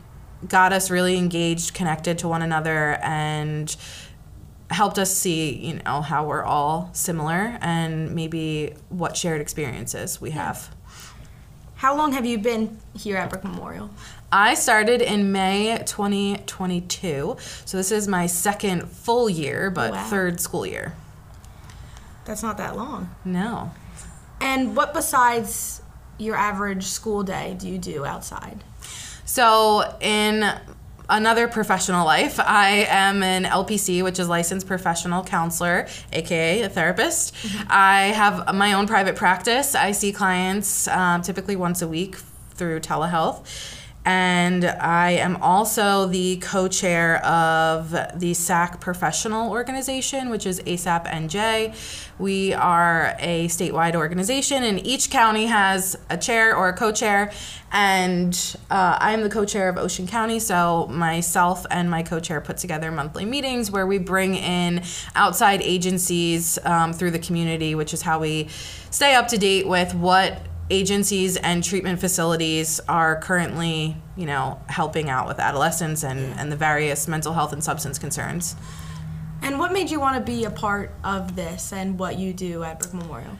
got 0.48 0.74
us 0.74 0.90
really 0.90 1.18
engaged, 1.18 1.74
connected 1.74 2.18
to 2.20 2.28
one 2.28 2.42
another, 2.42 3.00
and 3.02 3.76
helped 4.70 4.98
us 4.98 5.14
see, 5.16 5.54
you 5.54 5.76
know, 5.86 6.02
how 6.02 6.26
we're 6.26 6.44
all 6.44 6.90
similar 6.94 7.58
and 7.62 8.14
maybe 8.16 8.74
what 8.90 9.16
shared 9.16 9.40
experiences 9.42 10.20
we 10.20 10.32
have. 10.32 10.74
How 11.76 11.96
long 11.98 12.14
have 12.14 12.26
you 12.26 12.38
been 12.38 12.80
here 12.96 13.18
at 13.18 13.30
Brick 13.30 13.44
Memorial? 13.44 13.90
I 14.32 14.56
started 14.56 15.02
in 15.02 15.32
May 15.32 15.78
2022, 15.86 17.36
so 17.66 17.78
this 17.78 17.92
is 17.92 18.08
my 18.08 18.26
second 18.26 18.90
full 18.90 19.30
year, 19.30 19.70
but 19.70 19.92
Wow. 19.92 20.06
third 20.10 20.42
school 20.42 20.66
year. 20.66 20.94
That's 22.26 22.42
not 22.42 22.58
that 22.58 22.76
long. 22.78 23.10
No. 23.26 23.72
And 24.40 24.76
what 24.76 24.94
besides 24.94 25.82
your 26.18 26.36
average 26.36 26.86
school 26.86 27.22
day 27.22 27.56
do 27.60 27.68
you 27.68 27.78
do 27.78 28.06
outside? 28.06 28.64
So, 29.26 29.98
in 30.02 30.44
another 31.10 31.48
professional 31.48 32.06
life, 32.06 32.40
I 32.40 32.86
am 32.90 33.24
an 33.24 33.44
LPC, 33.46 34.04
which 34.04 34.20
is 34.20 34.28
licensed 34.28 34.68
professional 34.68 35.24
counselor, 35.24 35.88
aka 36.12 36.62
a 36.64 36.70
therapist. 36.70 37.36
I 37.70 38.14
have 38.16 38.54
my 38.54 38.74
own 38.74 38.88
private 38.88 39.16
practice. 39.16 39.76
I 39.76 39.92
see 39.92 40.12
clients 40.12 40.88
um, 40.88 41.22
typically 41.22 41.56
once 41.56 41.82
a 41.82 41.88
week 41.88 42.18
through 42.56 42.80
telehealth. 42.82 43.46
And 44.06 44.66
I 44.66 45.12
am 45.12 45.38
also 45.38 46.08
the 46.08 46.38
co 46.38 46.68
chair 46.68 47.26
of 47.26 47.96
the 48.16 48.34
SAC 48.34 48.82
professional 48.82 49.50
organization, 49.50 50.30
which 50.30 50.46
is 50.46 50.60
ASAP 50.62 51.08
NJ. 51.08 51.74
We 52.20 52.54
are 52.54 53.16
a 53.20 53.48
statewide 53.48 53.96
organization, 53.96 54.64
and 54.64 54.86
each 54.86 55.10
county 55.10 55.46
has 55.46 55.98
a 56.10 56.18
chair 56.18 56.56
or 56.56 56.70
a 56.70 56.74
co 56.74 56.92
chair. 56.92 57.32
And 57.72 58.38
uh, 58.70 58.98
I'm 59.00 59.22
the 59.22 59.30
co 59.30 59.46
chair 59.46 59.70
of 59.70 59.78
Ocean 59.78 60.06
County, 60.06 60.40
so 60.40 60.88
myself 60.88 61.66
and 61.72 61.90
my 61.90 62.04
co 62.04 62.20
chair 62.20 62.42
put 62.42 62.58
together 62.58 62.92
monthly 62.92 63.24
meetings 63.24 63.72
where 63.72 63.88
we 63.88 64.00
bring 64.00 64.36
in 64.36 64.84
outside 65.16 65.62
agencies 65.62 66.60
um, 66.66 66.92
through 66.92 67.12
the 67.12 67.20
community, 67.20 67.74
which 67.74 67.94
is 67.94 68.02
how 68.02 68.20
we 68.20 68.50
stay 68.92 69.16
up 69.16 69.30
to 69.30 69.38
date 69.38 69.66
with 69.66 69.96
what 69.96 70.42
agencies 70.74 71.38
and 71.38 71.64
treatment 71.64 72.00
facilities 72.00 72.80
are 72.90 73.20
currently, 73.20 73.96
you 74.18 74.26
know, 74.26 74.60
helping 74.68 75.10
out 75.10 75.28
with 75.28 75.40
adolescents 75.40 76.04
and, 76.04 76.20
and 76.40 76.52
the 76.52 76.56
various 76.56 77.08
mental 77.08 77.34
health 77.34 77.54
and 77.54 77.64
substance 77.64 78.00
concerns. 78.00 78.56
And 79.44 79.60
what 79.60 79.72
made 79.72 79.92
you 79.92 80.00
want 80.00 80.16
to 80.16 80.32
be 80.32 80.46
a 80.46 80.50
part 80.50 80.92
of 81.04 81.36
this 81.36 81.72
and 81.72 82.00
what 82.00 82.18
you 82.18 82.34
do 82.34 82.64
at 82.64 82.80
Brick 82.80 82.94
Memorial? 82.94 83.38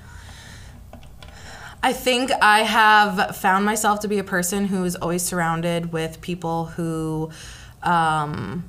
I 1.82 1.92
think 1.92 2.32
I 2.42 2.60
have 2.60 3.36
found 3.36 3.66
myself 3.66 4.00
to 4.02 4.08
be 4.08 4.20
a 4.20 4.24
person 4.24 4.66
who 4.66 4.86
is 4.86 4.96
always 4.96 5.24
surrounded 5.24 5.92
with 5.92 6.22
people 6.22 6.66
who, 6.66 7.32
um, 7.82 8.64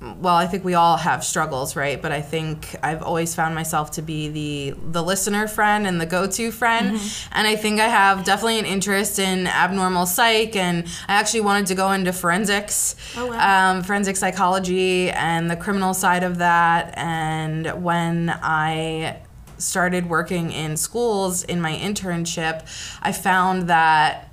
well, 0.00 0.36
I 0.36 0.46
think 0.46 0.64
we 0.64 0.74
all 0.74 0.96
have 0.96 1.24
struggles, 1.24 1.74
right? 1.74 2.00
But 2.00 2.12
I 2.12 2.20
think 2.20 2.76
I've 2.84 3.02
always 3.02 3.34
found 3.34 3.54
myself 3.56 3.90
to 3.92 4.02
be 4.02 4.28
the 4.28 4.76
the 4.92 5.02
listener 5.02 5.48
friend 5.48 5.86
and 5.88 6.00
the 6.00 6.06
go-to 6.06 6.52
friend. 6.52 7.00
And 7.32 7.48
I 7.48 7.56
think 7.56 7.80
I 7.80 7.88
have 7.88 8.22
definitely 8.24 8.60
an 8.60 8.64
interest 8.64 9.18
in 9.18 9.48
abnormal 9.48 10.06
psych, 10.06 10.54
and 10.54 10.86
I 11.08 11.14
actually 11.14 11.40
wanted 11.40 11.66
to 11.66 11.74
go 11.74 11.90
into 11.90 12.12
forensics, 12.12 12.94
Oh, 13.16 13.26
wow. 13.26 13.70
um, 13.72 13.82
forensic 13.82 14.16
psychology, 14.16 15.10
and 15.10 15.50
the 15.50 15.56
criminal 15.56 15.94
side 15.94 16.22
of 16.22 16.38
that. 16.38 16.94
And 16.96 17.66
when 17.82 18.30
I 18.40 19.18
started 19.58 20.08
working 20.08 20.52
in 20.52 20.76
schools 20.76 21.42
in 21.42 21.60
my 21.60 21.72
internship, 21.74 22.62
I 23.02 23.10
found 23.10 23.68
that 23.68 24.32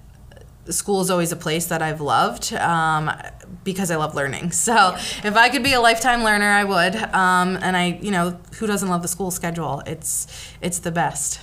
school 0.69 1.01
is 1.01 1.10
always 1.10 1.31
a 1.31 1.36
place 1.36 1.65
that 1.67 1.81
I've 1.81 2.01
loved 2.01 2.53
um, 2.53 3.12
because 3.65 3.91
I 3.91 3.98
love 3.98 4.15
learning. 4.15 4.53
So 4.65 4.95
if 4.95 5.36
I 5.36 5.50
could 5.50 5.63
be 5.63 5.74
a 5.74 5.81
lifetime 5.81 6.24
learner, 6.24 6.50
I 6.50 6.63
would. 6.63 6.95
Um, 6.95 7.57
and 7.62 7.75
I, 7.75 8.00
you 8.01 8.12
know, 8.12 8.39
who 8.57 8.67
doesn't 8.67 8.88
love 8.88 9.01
the 9.01 9.07
school 9.10 9.29
schedule? 9.31 9.84
It's 9.86 10.27
it's 10.62 10.79
the 10.79 10.91
best. 10.91 11.41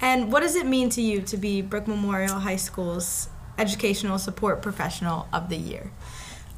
And 0.00 0.32
what 0.32 0.40
does 0.40 0.56
it 0.56 0.66
mean 0.66 0.90
to 0.90 1.00
you 1.00 1.22
to 1.22 1.36
be 1.36 1.62
Brick 1.62 1.86
Memorial 1.86 2.40
High 2.40 2.56
School's 2.56 3.28
Educational 3.56 4.18
Support 4.18 4.60
Professional 4.60 5.28
of 5.32 5.48
the 5.48 5.56
Year? 5.56 5.92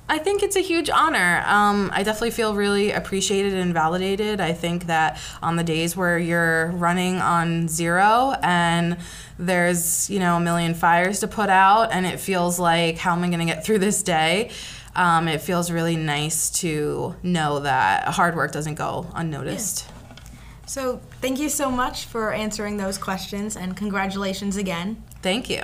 I 0.09 0.19
think 0.19 0.43
it's 0.43 0.55
a 0.55 0.61
huge 0.61 0.89
honor. 0.89 1.43
Um, 1.47 1.91
I 1.93 2.05
definitely 2.05 2.31
feel 2.31 2.55
really 2.55 2.93
appreciated 2.93 3.55
and 3.55 3.75
validated. 3.75 4.41
I 4.41 4.53
think 4.53 4.87
that 4.87 5.19
on 5.43 5.57
the 5.57 5.65
days 5.65 5.97
where 5.97 6.17
you're 6.17 6.69
running 6.73 7.17
on 7.17 7.67
zero 7.67 8.37
and 8.41 8.99
there's, 9.37 10.09
you 10.09 10.21
know, 10.21 10.37
a 10.37 10.41
million 10.41 10.75
fires 10.75 11.21
to 11.21 11.29
put 11.29 11.51
out 11.51 11.91
and 11.91 12.07
it 12.07 12.21
feels 12.21 12.61
like, 12.61 12.99
how 12.99 13.13
am 13.13 13.25
I 13.25 13.29
going 13.29 13.41
to 13.41 13.53
get 13.53 13.65
through 13.65 13.81
this 13.81 14.03
day? 14.03 14.51
Um, 14.95 15.27
it 15.27 15.41
feels 15.41 15.71
really 15.73 15.97
nice 15.97 16.51
to 16.61 17.17
know 17.23 17.61
that 17.61 18.09
hard 18.09 18.37
work 18.37 18.53
doesn't 18.53 18.77
go 18.77 19.11
unnoticed. 19.15 19.89
So, 20.67 21.01
thank 21.21 21.39
you 21.39 21.49
so 21.49 21.71
much 21.71 22.07
for 22.07 22.33
answering 22.33 22.77
those 22.77 22.99
questions 22.99 23.57
and 23.57 23.77
congratulations 23.77 24.57
again. 24.57 25.03
Thank 25.23 25.49
you. 25.49 25.63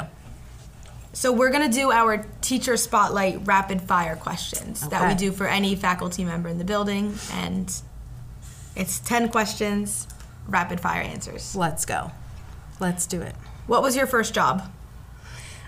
So, 1.15 1.31
we're 1.31 1.51
going 1.51 1.71
to 1.71 1.77
do 1.77 1.91
our 1.93 2.25
teacher 2.41 2.77
spotlight 2.77 3.47
rapid 3.47 3.83
fire 3.83 4.17
questions 4.17 4.87
that 4.89 5.03
we 5.03 5.09
Okay. 5.09 5.17
do 5.17 5.33
for 5.33 5.47
any 5.47 5.77
faculty 5.77 6.25
member 6.25 6.49
in 6.49 6.59
the 6.59 6.65
building. 6.65 7.15
And 7.33 7.71
it's 8.75 8.99
10 9.01 9.29
questions, 9.29 10.09
rapid 10.49 10.81
fire 10.81 11.03
answers. 11.03 11.55
Let's 11.55 11.85
go. 11.85 12.13
Let's 12.81 13.07
do 13.07 13.21
it. 13.21 13.35
What 13.67 13.83
was 13.83 13.95
your 13.97 14.07
first 14.07 14.33
job? 14.35 14.71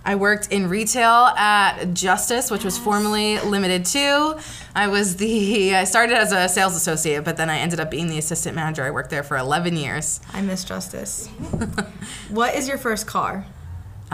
I 0.07 0.17
worked 0.17 0.49
in 0.53 0.69
retail 0.69 1.09
at 1.37 1.95
Justice, 1.95 2.51
which 2.51 2.63
was 2.65 2.77
formerly 2.77 3.39
Limited 3.41 3.87
Too. 3.87 4.37
I 4.75 4.89
was 4.89 5.17
the 5.17 5.75
I 5.75 5.85
started 5.85 6.17
as 6.17 6.31
a 6.33 6.47
sales 6.49 6.77
associate, 6.77 7.25
but 7.25 7.39
then 7.39 7.49
I 7.49 7.59
ended 7.59 7.81
up 7.81 7.91
being 7.91 8.09
the 8.09 8.19
assistant 8.19 8.55
manager. 8.55 8.85
I 8.85 8.91
worked 8.91 9.09
there 9.09 9.23
for 9.23 9.37
11 9.39 9.77
years. 9.77 10.21
I 10.33 10.43
miss 10.43 10.63
Justice. 10.65 11.29
what 12.29 12.55
is 12.55 12.69
your 12.69 12.77
first 12.77 13.07
car? 13.07 13.47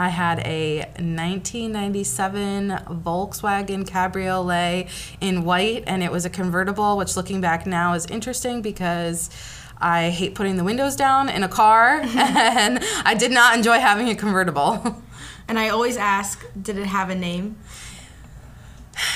I 0.01 0.09
had 0.09 0.39
a 0.47 0.79
1997 0.97 2.69
Volkswagen 2.69 3.87
Cabriolet 3.87 4.87
in 5.21 5.43
white, 5.43 5.83
and 5.85 6.01
it 6.01 6.11
was 6.11 6.25
a 6.25 6.29
convertible, 6.31 6.97
which 6.97 7.15
looking 7.15 7.39
back 7.39 7.67
now 7.67 7.93
is 7.93 8.07
interesting 8.07 8.63
because 8.63 9.29
I 9.77 10.09
hate 10.09 10.33
putting 10.33 10.57
the 10.57 10.63
windows 10.63 10.95
down 10.95 11.29
in 11.29 11.43
a 11.43 11.47
car, 11.47 12.01
and 12.03 12.79
I 13.05 13.13
did 13.13 13.31
not 13.31 13.55
enjoy 13.55 13.77
having 13.77 14.09
a 14.09 14.15
convertible. 14.15 15.03
And 15.47 15.59
I 15.59 15.69
always 15.69 15.97
ask, 15.97 16.43
did 16.59 16.77
it 16.77 16.87
have 16.87 17.11
a 17.11 17.15
name? 17.15 17.57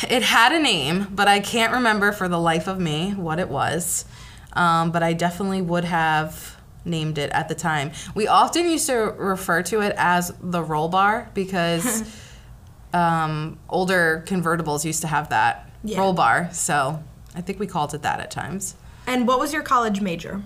It 0.07 0.21
had 0.21 0.51
a 0.51 0.59
name, 0.59 1.07
but 1.09 1.27
I 1.27 1.39
can't 1.39 1.73
remember 1.73 2.11
for 2.11 2.27
the 2.27 2.39
life 2.39 2.67
of 2.67 2.79
me 2.79 3.15
what 3.15 3.39
it 3.39 3.49
was. 3.49 4.05
Um, 4.53 4.91
but 4.91 5.01
I 5.01 5.13
definitely 5.13 5.63
would 5.63 5.85
have 5.85 6.54
named 6.85 7.17
it 7.17 7.31
at 7.31 7.49
the 7.49 7.55
time. 7.55 7.91
We 8.13 8.27
often 8.27 8.69
used 8.69 8.87
to 8.87 8.95
refer 8.95 9.63
to 9.63 9.81
it 9.81 9.93
as 9.97 10.33
the 10.41 10.63
roll 10.63 10.87
bar 10.87 11.29
because 11.33 12.03
um, 12.93 13.57
older 13.69 14.23
convertibles 14.27 14.85
used 14.85 15.01
to 15.01 15.07
have 15.07 15.29
that 15.29 15.69
Yeah. 15.83 15.99
roll 15.99 16.13
bar. 16.13 16.49
So 16.53 17.03
I 17.35 17.41
think 17.41 17.59
we 17.59 17.67
called 17.67 17.93
it 17.93 18.01
that 18.03 18.19
at 18.19 18.31
times. 18.31 18.75
And 19.07 19.27
what 19.27 19.39
was 19.39 19.51
your 19.53 19.63
college 19.63 20.01
major? 20.01 20.41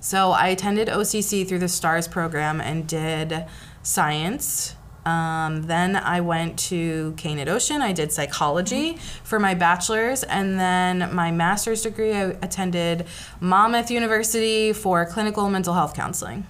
So 0.00 0.30
I 0.32 0.48
attended 0.48 0.88
OCC 0.88 1.46
through 1.48 1.58
the 1.60 1.68
STARS 1.68 2.06
program 2.08 2.60
and 2.60 2.86
did 2.86 3.44
science. 3.82 4.74
Um, 5.06 5.62
then 5.62 5.94
I 5.94 6.20
went 6.20 6.58
to 6.70 7.14
Kean 7.16 7.38
at 7.38 7.48
Ocean. 7.48 7.80
I 7.80 7.92
did 7.92 8.12
psychology 8.12 8.98
for 9.22 9.38
my 9.38 9.54
bachelor's, 9.54 10.24
and 10.24 10.58
then 10.58 11.14
my 11.14 11.30
master's 11.30 11.82
degree. 11.82 12.12
I 12.12 12.36
attended 12.42 13.06
Monmouth 13.38 13.90
University 13.90 14.72
for 14.72 15.06
clinical 15.06 15.48
mental 15.48 15.74
health 15.74 15.94
counseling. 15.94 16.44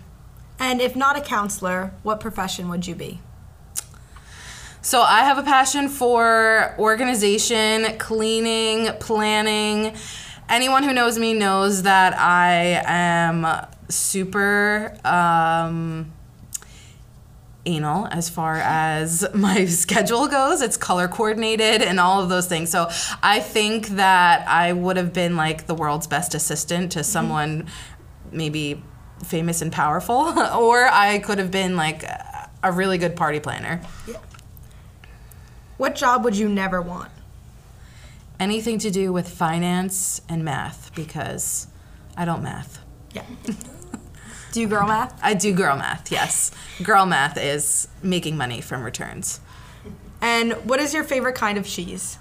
And 0.58 0.80
if 0.80 0.96
not 0.96 1.18
a 1.18 1.20
counselor, 1.20 1.92
what 2.02 2.18
profession 2.18 2.70
would 2.70 2.86
you 2.86 2.94
be? 2.94 3.20
So 4.80 5.02
I 5.02 5.24
have 5.24 5.36
a 5.36 5.42
passion 5.42 5.90
for 5.90 6.74
organization, 6.78 7.98
cleaning, 7.98 8.86
planning. 9.00 9.94
Anyone 10.48 10.82
who 10.82 10.94
knows 10.94 11.18
me 11.18 11.34
knows 11.34 11.82
that 11.82 12.16
I 12.18 12.80
am 12.86 13.66
super 13.90 14.96
um, 15.04 16.12
anal 17.66 18.06
as 18.10 18.28
far 18.28 18.56
as 18.56 19.26
my 19.34 19.66
schedule 19.66 20.28
goes. 20.28 20.62
It's 20.62 20.76
color 20.76 21.08
coordinated 21.08 21.82
and 21.82 22.00
all 22.00 22.22
of 22.22 22.28
those 22.28 22.46
things. 22.46 22.70
So 22.70 22.88
I 23.22 23.40
think 23.40 23.88
that 23.88 24.46
I 24.48 24.72
would 24.72 24.96
have 24.96 25.12
been 25.12 25.36
like 25.36 25.66
the 25.66 25.74
world's 25.74 26.06
best 26.06 26.34
assistant 26.34 26.92
to 26.92 27.04
someone 27.04 27.66
maybe 28.32 28.82
famous 29.24 29.62
and 29.62 29.72
powerful, 29.72 30.38
or 30.56 30.86
I 30.86 31.18
could 31.18 31.38
have 31.38 31.50
been 31.50 31.76
like 31.76 32.04
a 32.62 32.72
really 32.72 32.98
good 32.98 33.16
party 33.16 33.40
planner. 33.40 33.80
What 35.76 35.94
job 35.94 36.24
would 36.24 36.36
you 36.36 36.48
never 36.48 36.80
want? 36.80 37.10
anything 38.38 38.78
to 38.78 38.90
do 38.90 39.12
with 39.12 39.28
finance 39.28 40.20
and 40.28 40.44
math 40.44 40.94
because 40.94 41.66
I 42.16 42.24
don't 42.24 42.42
math. 42.42 42.80
Yeah. 43.12 43.24
Do 44.56 44.62
you 44.62 44.68
girl 44.68 44.86
math? 44.88 45.20
I 45.22 45.34
do 45.34 45.52
girl 45.52 45.76
math, 45.76 46.10
yes. 46.10 46.50
Girl 46.82 47.04
math 47.04 47.36
is 47.36 47.88
making 48.02 48.38
money 48.38 48.62
from 48.62 48.82
returns. 48.82 49.38
And 50.22 50.54
what 50.66 50.80
is 50.80 50.94
your 50.94 51.04
favorite 51.04 51.34
kind 51.34 51.58
of 51.58 51.66
cheese? 51.66 52.16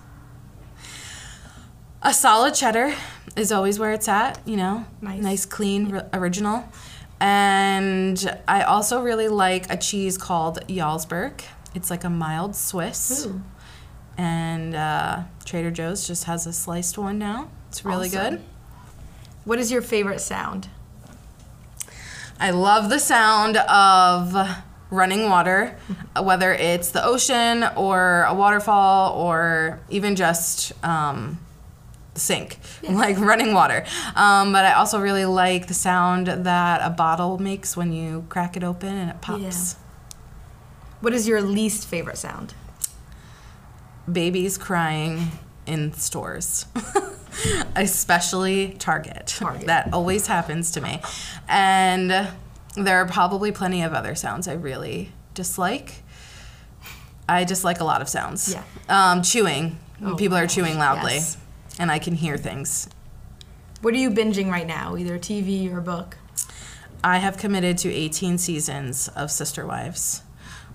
A 2.02 2.14
solid 2.14 2.54
cheddar 2.54 2.94
is 3.38 3.54
always 3.54 3.80
where 3.80 3.94
it's 3.94 4.10
at, 4.10 4.46
you 4.46 4.58
know. 4.58 4.86
Nice. 5.00 5.46
clean, 5.46 5.96
r- 5.96 6.10
original. 6.12 6.68
And 7.22 8.38
I 8.50 8.64
also 8.64 9.02
really 9.02 9.30
like 9.30 9.72
a 9.72 9.78
cheese 9.78 10.18
called 10.18 10.60
Jarlsberg. 10.68 11.42
It's 11.74 11.90
like 11.90 12.04
a 12.04 12.10
mild 12.10 12.54
Swiss. 12.58 13.26
Ooh. 13.28 13.42
And 14.18 14.76
uh, 14.76 15.24
Trader 15.46 15.72
Joe's 15.72 16.06
just 16.06 16.26
has 16.26 16.46
a 16.46 16.52
sliced 16.52 16.98
one 16.98 17.18
now. 17.18 17.50
It's 17.70 17.86
really 17.86 18.10
Awesome. 18.10 18.36
good. 18.36 18.42
What 19.46 19.58
is 19.58 19.72
your 19.72 19.82
favorite 19.82 20.20
sound? 20.20 20.68
I 22.40 22.52
love 22.52 22.90
the 22.90 23.00
sound 23.00 23.58
of 23.58 24.36
running 24.90 25.30
water, 25.30 25.78
whether 26.22 26.54
it's 26.54 26.92
the 26.92 27.04
ocean 27.06 27.66
or 27.76 28.24
a 28.24 28.34
waterfall 28.34 29.14
or 29.18 29.80
even 29.90 30.16
just 30.16 30.72
um, 30.84 31.40
the 32.14 32.20
sink, 32.20 32.60
like 32.90 33.18
running 33.20 33.54
water. 33.54 33.86
Um, 34.16 34.52
but 34.52 34.66
I 34.66 34.74
also 34.74 35.00
really 35.00 35.26
like 35.26 35.68
the 35.68 35.74
sound 35.74 36.28
that 36.28 36.82
a 36.84 36.90
bottle 36.90 37.38
makes 37.38 37.76
when 37.78 37.92
you 37.94 38.26
crack 38.30 38.58
it 38.58 38.64
open 38.64 38.90
and 38.96 39.10
it 39.10 39.22
pops. 39.22 39.76
What 41.02 41.14
is 41.14 41.28
your 41.28 41.42
least 41.42 41.88
favorite 41.88 42.18
sound? 42.18 42.54
Babies 44.12 44.58
crying 44.58 45.32
in 45.66 45.94
stores. 45.94 46.66
Especially 47.76 48.76
Target. 48.80 49.28
Target. 49.28 49.68
That 49.68 49.94
always 49.94 50.28
happens 50.28 50.72
to 50.72 50.82
me. 50.82 51.02
And 51.48 52.30
there 52.76 52.98
are 52.98 53.06
probably 53.06 53.52
plenty 53.52 53.82
of 53.84 53.94
other 53.94 54.16
sounds 54.16 54.48
I 54.48 54.54
really 54.54 55.12
dislike. 55.34 56.04
I 57.28 57.44
dislike 57.44 57.80
a 57.80 57.84
lot 57.84 58.02
of 58.02 58.10
sounds. 58.10 58.54
Yeah. 58.54 58.64
Um, 58.90 59.22
chewing. 59.22 59.78
when 60.00 60.16
people 60.16 60.38
are 60.38 60.48
chewing 60.48 60.78
loudly. 60.78 61.16
yes. 61.16 61.38
And 61.80 61.92
I 61.92 62.00
can 62.00 62.14
hear 62.16 62.38
things. 62.38 62.88
What 63.82 63.94
are 63.94 63.98
you 63.98 64.10
binging 64.12 64.50
right 64.50 64.66
now? 64.68 64.96
Either 64.96 65.18
TV 65.20 65.72
or 65.72 65.82
book? 65.82 66.18
I 67.04 67.18
have 67.18 67.38
committed 67.38 67.78
to 67.80 67.94
18 67.94 68.38
seasons 68.38 69.10
of 69.10 69.30
Sister 69.30 69.66
Wives, 69.66 70.24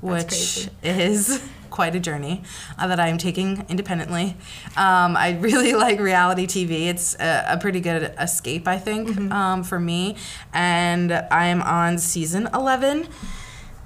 which 0.01 0.29
crazy. 0.29 0.71
is 0.83 1.43
quite 1.71 1.95
a 1.95 2.01
journey 2.01 2.43
uh, 2.79 2.87
that 2.89 3.01
I'm 3.01 3.17
taking 3.17 3.65
independently. 3.69 4.37
Um, 4.77 5.17
I 5.17 5.39
really 5.41 5.73
like 5.87 6.01
reality 6.01 6.47
TV. 6.47 6.89
It's 6.89 7.15
a, 7.19 7.45
a 7.51 7.59
pretty 7.59 7.81
good 7.81 8.15
escape, 8.19 8.69
I 8.69 8.79
think, 8.79 9.17
um, 9.31 9.63
for 9.63 9.79
me. 9.79 10.17
And 10.53 11.13
I 11.13 11.47
am 11.47 11.63
on 11.63 11.99
season 11.99 12.49
11. 12.53 13.09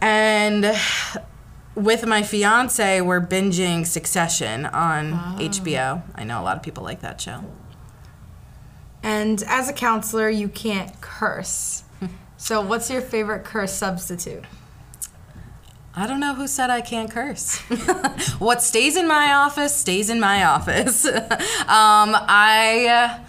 And 0.01 0.77
with 1.75 2.07
my 2.07 2.23
fiance, 2.23 3.01
we're 3.01 3.21
binging 3.21 3.87
Succession 3.87 4.67
on 4.67 5.39
HBO. 5.39 6.03
I 6.15 6.25
know 6.25 6.41
a 6.41 6.45
lot 6.45 6.57
of 6.57 6.63
people 6.63 6.85
like 6.85 7.01
that 7.01 7.21
show. 7.21 7.45
And 9.03 9.43
as 9.47 9.69
a 9.69 9.73
counselor, 9.73 10.31
you 10.31 10.49
can't 10.49 10.99
curse. 11.01 11.85
so, 12.37 12.63
what's 12.63 12.91
your 12.91 13.03
favorite 13.03 13.45
curse 13.45 13.73
substitute? 13.73 14.45
I 15.97 16.07
don't 16.09 16.19
know 16.19 16.35
who 16.35 16.49
said 16.49 16.71
I 16.71 16.81
can't 16.81 17.11
curse. 17.11 17.59
what 18.39 18.63
stays 18.63 18.97
in 18.97 19.07
my 19.07 19.33
office 19.33 19.77
stays 19.77 20.11
in 20.11 20.19
my 20.19 20.45
office. 20.45 21.07
um, 21.07 21.21
I 21.69 23.21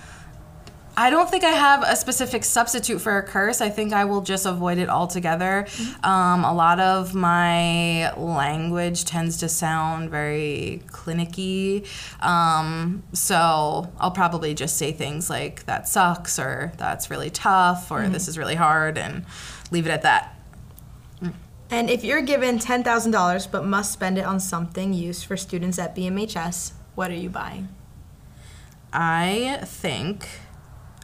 I 0.97 1.09
don't 1.09 1.29
think 1.29 1.43
I 1.43 1.51
have 1.51 1.83
a 1.83 1.95
specific 1.95 2.45
substitute 2.45 2.99
for 2.99 3.17
a 3.17 3.23
curse. 3.23 3.59
I 3.59 3.69
think 3.69 3.91
I 3.91 4.05
will 4.05 4.21
just 4.21 4.45
avoid 4.45 4.77
it 4.77 4.89
altogether. 4.89 5.67
Um, 6.03 6.45
a 6.45 6.53
lot 6.53 6.79
of 6.79 7.13
my 7.13 8.13
language 8.13 9.03
tends 9.03 9.37
to 9.37 9.49
sound 9.49 10.09
very 10.09 10.83
clinicky, 10.87 11.85
um, 12.23 13.03
so 13.11 13.91
I'll 13.99 14.11
probably 14.11 14.53
just 14.53 14.77
say 14.77 14.91
things 14.93 15.29
like 15.29 15.65
"that 15.65 15.87
sucks" 15.87 16.39
or 16.39 16.71
"that's 16.77 17.11
really 17.11 17.29
tough" 17.29 17.91
or 17.91 18.07
"this 18.07 18.27
is 18.27 18.37
really 18.37 18.55
hard" 18.55 18.97
and 18.97 19.25
leave 19.71 19.85
it 19.85 19.91
at 19.91 20.01
that. 20.03 20.34
And 21.69 21.89
if 21.89 22.03
you're 22.03 22.21
given 22.21 22.59
$10,000 22.59 23.51
but 23.51 23.65
must 23.65 23.91
spend 23.91 24.17
it 24.17 24.25
on 24.25 24.39
something 24.39 24.93
used 24.93 25.25
for 25.25 25.35
students 25.35 25.79
at 25.79 25.95
BMHS, 25.95 26.73
what 26.93 27.09
are 27.11 27.15
you 27.15 27.29
buying? 27.29 27.69
I 28.93 29.59
think 29.65 30.27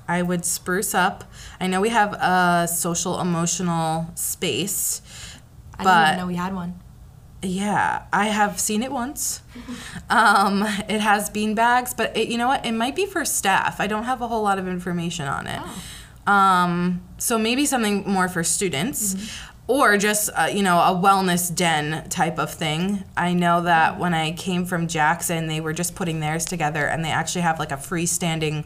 I 0.08 0.22
would 0.22 0.46
spruce 0.46 0.94
up. 0.94 1.26
I 1.60 1.68
know 1.68 1.82
we 1.82 1.90
have 1.90 2.14
a 2.14 2.68
social 2.68 3.20
emotional 3.20 4.12
space, 4.16 5.02
I 5.78 5.84
didn't 5.84 6.08
even 6.08 6.18
know 6.20 6.28
we 6.28 6.36
had 6.36 6.54
one. 6.54 6.80
yeah, 7.42 8.04
I 8.14 8.26
have 8.26 8.60
seen 8.60 8.84
it 8.84 8.92
once. 8.92 9.42
um, 10.10 10.64
it 10.88 11.02
has 11.02 11.30
bean 11.30 11.56
bags, 11.56 11.94
but 11.94 12.16
it, 12.16 12.28
you 12.28 12.38
know 12.38 12.48
what? 12.48 12.66
It 12.66 12.74
might 12.74 12.96
be 12.96 13.06
for 13.06 13.26
staff. 13.26 13.80
I 13.80 13.88
don't 13.88 14.04
have 14.04 14.22
a 14.22 14.28
whole 14.28 14.44
lot 14.44 14.60
of 14.60 14.68
information 14.68 15.28
on 15.28 15.48
it. 15.48 15.62
Um, 16.28 17.02
so 17.18 17.40
maybe 17.40 17.66
something 17.66 18.08
more 18.08 18.30
for 18.30 18.44
students. 18.44 19.16
Or 19.72 19.96
just 19.96 20.30
uh, 20.36 20.50
you 20.54 20.64
know 20.64 20.80
a 20.80 20.94
wellness 21.02 21.56
den 21.56 22.10
type 22.10 22.40
of 22.40 22.54
thing. 22.54 23.06
I 23.16 23.34
know 23.34 23.62
that 23.62 23.98
when 23.98 24.14
I 24.14 24.34
came 24.34 24.66
from 24.66 24.90
Jackson, 24.90 25.48
they 25.48 25.62
were 25.62 25.72
just 25.72 25.96
putting 25.96 26.20
theirs 26.20 26.44
together, 26.44 26.86
and 26.86 27.06
they 27.06 27.10
actually 27.10 27.44
have 27.44 27.58
like 27.58 27.72
a 27.72 27.78
freestanding 27.78 28.66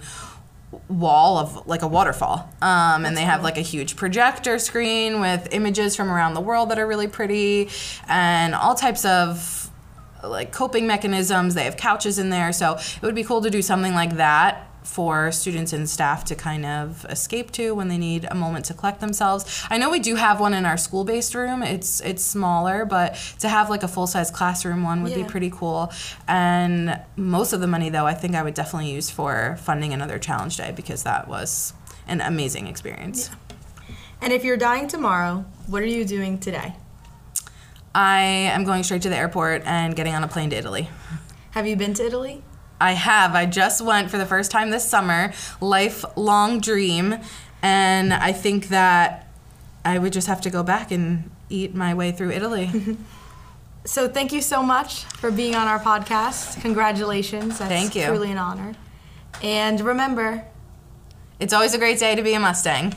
wall 0.89 1.37
of 1.37 1.67
like 1.67 1.83
a 1.83 1.87
waterfall. 1.87 2.49
Um, 2.59 3.05
and 3.05 3.15
they 3.15 3.21
have 3.21 3.43
like 3.43 3.59
a 3.59 3.61
huge 3.61 3.95
projector 3.95 4.57
screen 4.57 5.19
with 5.19 5.47
images 5.51 5.95
from 5.95 6.09
around 6.09 6.33
the 6.33 6.41
world 6.41 6.71
that 6.71 6.79
are 6.79 6.87
really 6.87 7.07
pretty 7.07 7.69
and 8.07 8.55
all 8.55 8.73
types 8.73 9.05
of 9.05 9.69
like 10.23 10.51
coping 10.51 10.87
mechanisms. 10.87 11.53
They 11.53 11.65
have 11.65 11.77
couches 11.77 12.17
in 12.17 12.31
there. 12.31 12.51
So 12.51 12.77
it 12.77 13.01
would 13.03 13.13
be 13.13 13.23
cool 13.23 13.41
to 13.41 13.51
do 13.51 13.61
something 13.61 13.93
like 13.93 14.17
that 14.17 14.71
for 14.85 15.31
students 15.31 15.73
and 15.73 15.89
staff 15.89 16.23
to 16.25 16.35
kind 16.35 16.65
of 16.65 17.05
escape 17.09 17.51
to 17.51 17.73
when 17.73 17.87
they 17.87 17.97
need 17.97 18.27
a 18.29 18.35
moment 18.35 18.65
to 18.65 18.73
collect 18.73 19.01
themselves. 19.01 19.65
I 19.69 19.77
know 19.77 19.89
we 19.89 19.99
do 19.99 20.15
have 20.15 20.39
one 20.39 20.53
in 20.53 20.65
our 20.65 20.77
school-based 20.77 21.35
room. 21.35 21.63
It's 21.63 21.99
it's 22.01 22.23
smaller, 22.23 22.85
but 22.85 23.15
to 23.39 23.49
have 23.49 23.69
like 23.69 23.83
a 23.83 23.87
full-size 23.87 24.31
classroom 24.31 24.83
one 24.83 25.03
would 25.03 25.15
be 25.15 25.23
pretty 25.23 25.49
cool. 25.49 25.91
And 26.27 27.01
most 27.15 27.53
of 27.53 27.61
the 27.61 27.67
money 27.67 27.89
though, 27.89 28.05
I 28.05 28.13
think 28.13 28.35
I 28.35 28.43
would 28.43 28.53
definitely 28.53 28.91
use 28.91 29.09
for 29.09 29.57
funding 29.61 29.93
another 29.93 30.19
challenge 30.19 30.57
day 30.57 30.71
because 30.75 31.03
that 31.03 31.27
was 31.27 31.73
an 32.07 32.21
amazing 32.21 32.67
experience. 32.67 33.29
And 34.21 34.31
if 34.31 34.43
you're 34.43 34.57
dying 34.57 34.87
tomorrow, 34.87 35.45
what 35.67 35.81
are 35.81 35.87
you 35.87 36.05
doing 36.05 36.39
today? 36.39 36.75
I 37.93 38.21
am 38.21 38.65
going 38.65 38.83
straight 38.83 39.01
to 39.03 39.09
the 39.09 39.17
airport 39.17 39.63
and 39.65 39.95
getting 39.95 40.13
on 40.13 40.23
a 40.23 40.27
plane 40.27 40.49
to 40.49 40.55
Italy. 40.55 40.89
Have 41.51 41.65
you 41.65 41.75
been 41.75 41.93
to 41.95 42.05
Italy? 42.05 42.43
I 42.79 42.93
have. 42.93 43.35
I 43.35 43.45
just 43.45 43.81
went 43.81 44.11
for 44.11 44.17
the 44.17 44.25
first 44.25 44.51
time 44.51 44.69
this 44.69 44.87
summer. 44.87 45.33
Lifelong 45.61 46.59
dream. 46.59 47.17
And 47.61 48.13
I 48.13 48.31
think 48.31 48.67
that 48.69 49.27
I 49.83 49.97
would 49.97 50.13
just 50.13 50.27
have 50.27 50.41
to 50.41 50.49
go 50.49 50.63
back 50.63 50.91
and 50.91 51.29
eat 51.49 51.73
my 51.73 51.93
way 51.93 52.11
through 52.11 52.31
Italy. 52.31 52.97
So 53.85 54.07
thank 54.07 54.33
you 54.33 54.41
so 54.41 54.63
much 54.63 55.03
for 55.03 55.29
being 55.29 55.53
on 55.53 55.67
our 55.67 55.79
podcast. 55.79 56.59
Congratulations. 56.61 57.59
That's 57.59 57.69
Thank 57.69 57.95
you. 57.95 58.07
truly 58.07 58.31
an 58.31 58.39
honor. 58.39 58.73
And 59.43 59.79
remember, 59.79 60.43
it's 61.39 61.53
always 61.53 61.75
a 61.75 61.77
great 61.77 61.99
day 61.99 62.15
to 62.15 62.23
be 62.23 62.33
a 62.33 62.39
Mustang. 62.39 62.95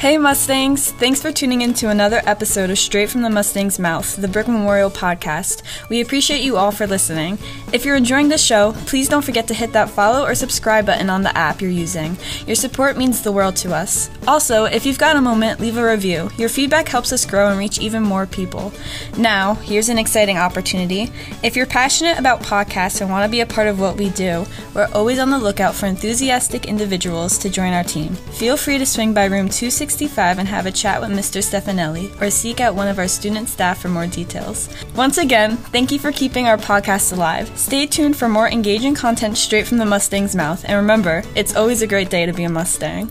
Hey 0.00 0.16
Mustangs! 0.16 0.92
Thanks 0.92 1.20
for 1.20 1.30
tuning 1.30 1.60
in 1.60 1.74
to 1.74 1.90
another 1.90 2.22
episode 2.24 2.70
of 2.70 2.78
Straight 2.78 3.10
from 3.10 3.20
the 3.20 3.28
Mustang's 3.28 3.78
Mouth, 3.78 4.16
the 4.16 4.28
Brick 4.28 4.48
Memorial 4.48 4.90
podcast. 4.90 5.60
We 5.90 6.00
appreciate 6.00 6.40
you 6.40 6.56
all 6.56 6.72
for 6.72 6.86
listening. 6.86 7.36
If 7.74 7.84
you're 7.84 7.96
enjoying 7.96 8.30
this 8.30 8.42
show, 8.42 8.72
please 8.86 9.10
don't 9.10 9.22
forget 9.22 9.46
to 9.48 9.54
hit 9.54 9.74
that 9.74 9.90
follow 9.90 10.24
or 10.24 10.34
subscribe 10.34 10.86
button 10.86 11.10
on 11.10 11.22
the 11.22 11.36
app 11.36 11.60
you're 11.60 11.70
using. 11.70 12.16
Your 12.46 12.56
support 12.56 12.96
means 12.96 13.20
the 13.20 13.30
world 13.30 13.56
to 13.56 13.74
us. 13.74 14.08
Also, 14.26 14.64
if 14.64 14.86
you've 14.86 14.98
got 14.98 15.16
a 15.16 15.20
moment, 15.20 15.60
leave 15.60 15.76
a 15.76 15.86
review. 15.86 16.30
Your 16.38 16.48
feedback 16.48 16.88
helps 16.88 17.12
us 17.12 17.26
grow 17.26 17.48
and 17.48 17.58
reach 17.58 17.78
even 17.78 18.02
more 18.02 18.24
people. 18.24 18.72
Now, 19.18 19.52
here's 19.56 19.90
an 19.90 19.98
exciting 19.98 20.38
opportunity. 20.38 21.12
If 21.42 21.56
you're 21.56 21.66
passionate 21.66 22.18
about 22.18 22.40
podcasts 22.40 23.02
and 23.02 23.10
want 23.10 23.26
to 23.26 23.30
be 23.30 23.42
a 23.42 23.46
part 23.46 23.68
of 23.68 23.78
what 23.78 23.98
we 23.98 24.08
do, 24.08 24.46
we're 24.74 24.88
always 24.94 25.18
on 25.18 25.28
the 25.28 25.38
lookout 25.38 25.74
for 25.74 25.84
enthusiastic 25.84 26.64
individuals 26.64 27.36
to 27.36 27.50
join 27.50 27.74
our 27.74 27.84
team. 27.84 28.14
Feel 28.14 28.56
free 28.56 28.78
to 28.78 28.86
swing 28.86 29.12
by 29.12 29.26
room 29.26 29.50
265 29.90 30.38
and 30.38 30.48
have 30.48 30.66
a 30.66 30.70
chat 30.70 31.00
with 31.00 31.10
Mr. 31.10 31.42
Stefanelli 31.42 32.20
or 32.20 32.30
seek 32.30 32.60
out 32.60 32.74
one 32.74 32.88
of 32.88 32.98
our 32.98 33.08
student 33.08 33.48
staff 33.48 33.80
for 33.80 33.88
more 33.88 34.06
details. 34.06 34.68
Once 34.94 35.18
again, 35.18 35.56
thank 35.56 35.90
you 35.90 35.98
for 35.98 36.12
keeping 36.12 36.46
our 36.46 36.56
podcast 36.56 37.12
alive. 37.12 37.50
Stay 37.58 37.86
tuned 37.86 38.16
for 38.16 38.28
more 38.28 38.48
engaging 38.48 38.94
content 38.94 39.36
straight 39.36 39.66
from 39.66 39.78
the 39.78 39.84
Mustang's 39.84 40.36
mouth, 40.36 40.64
and 40.64 40.76
remember, 40.76 41.22
it's 41.34 41.56
always 41.56 41.82
a 41.82 41.86
great 41.86 42.10
day 42.10 42.26
to 42.26 42.32
be 42.32 42.44
a 42.44 42.48
Mustang. 42.48 43.10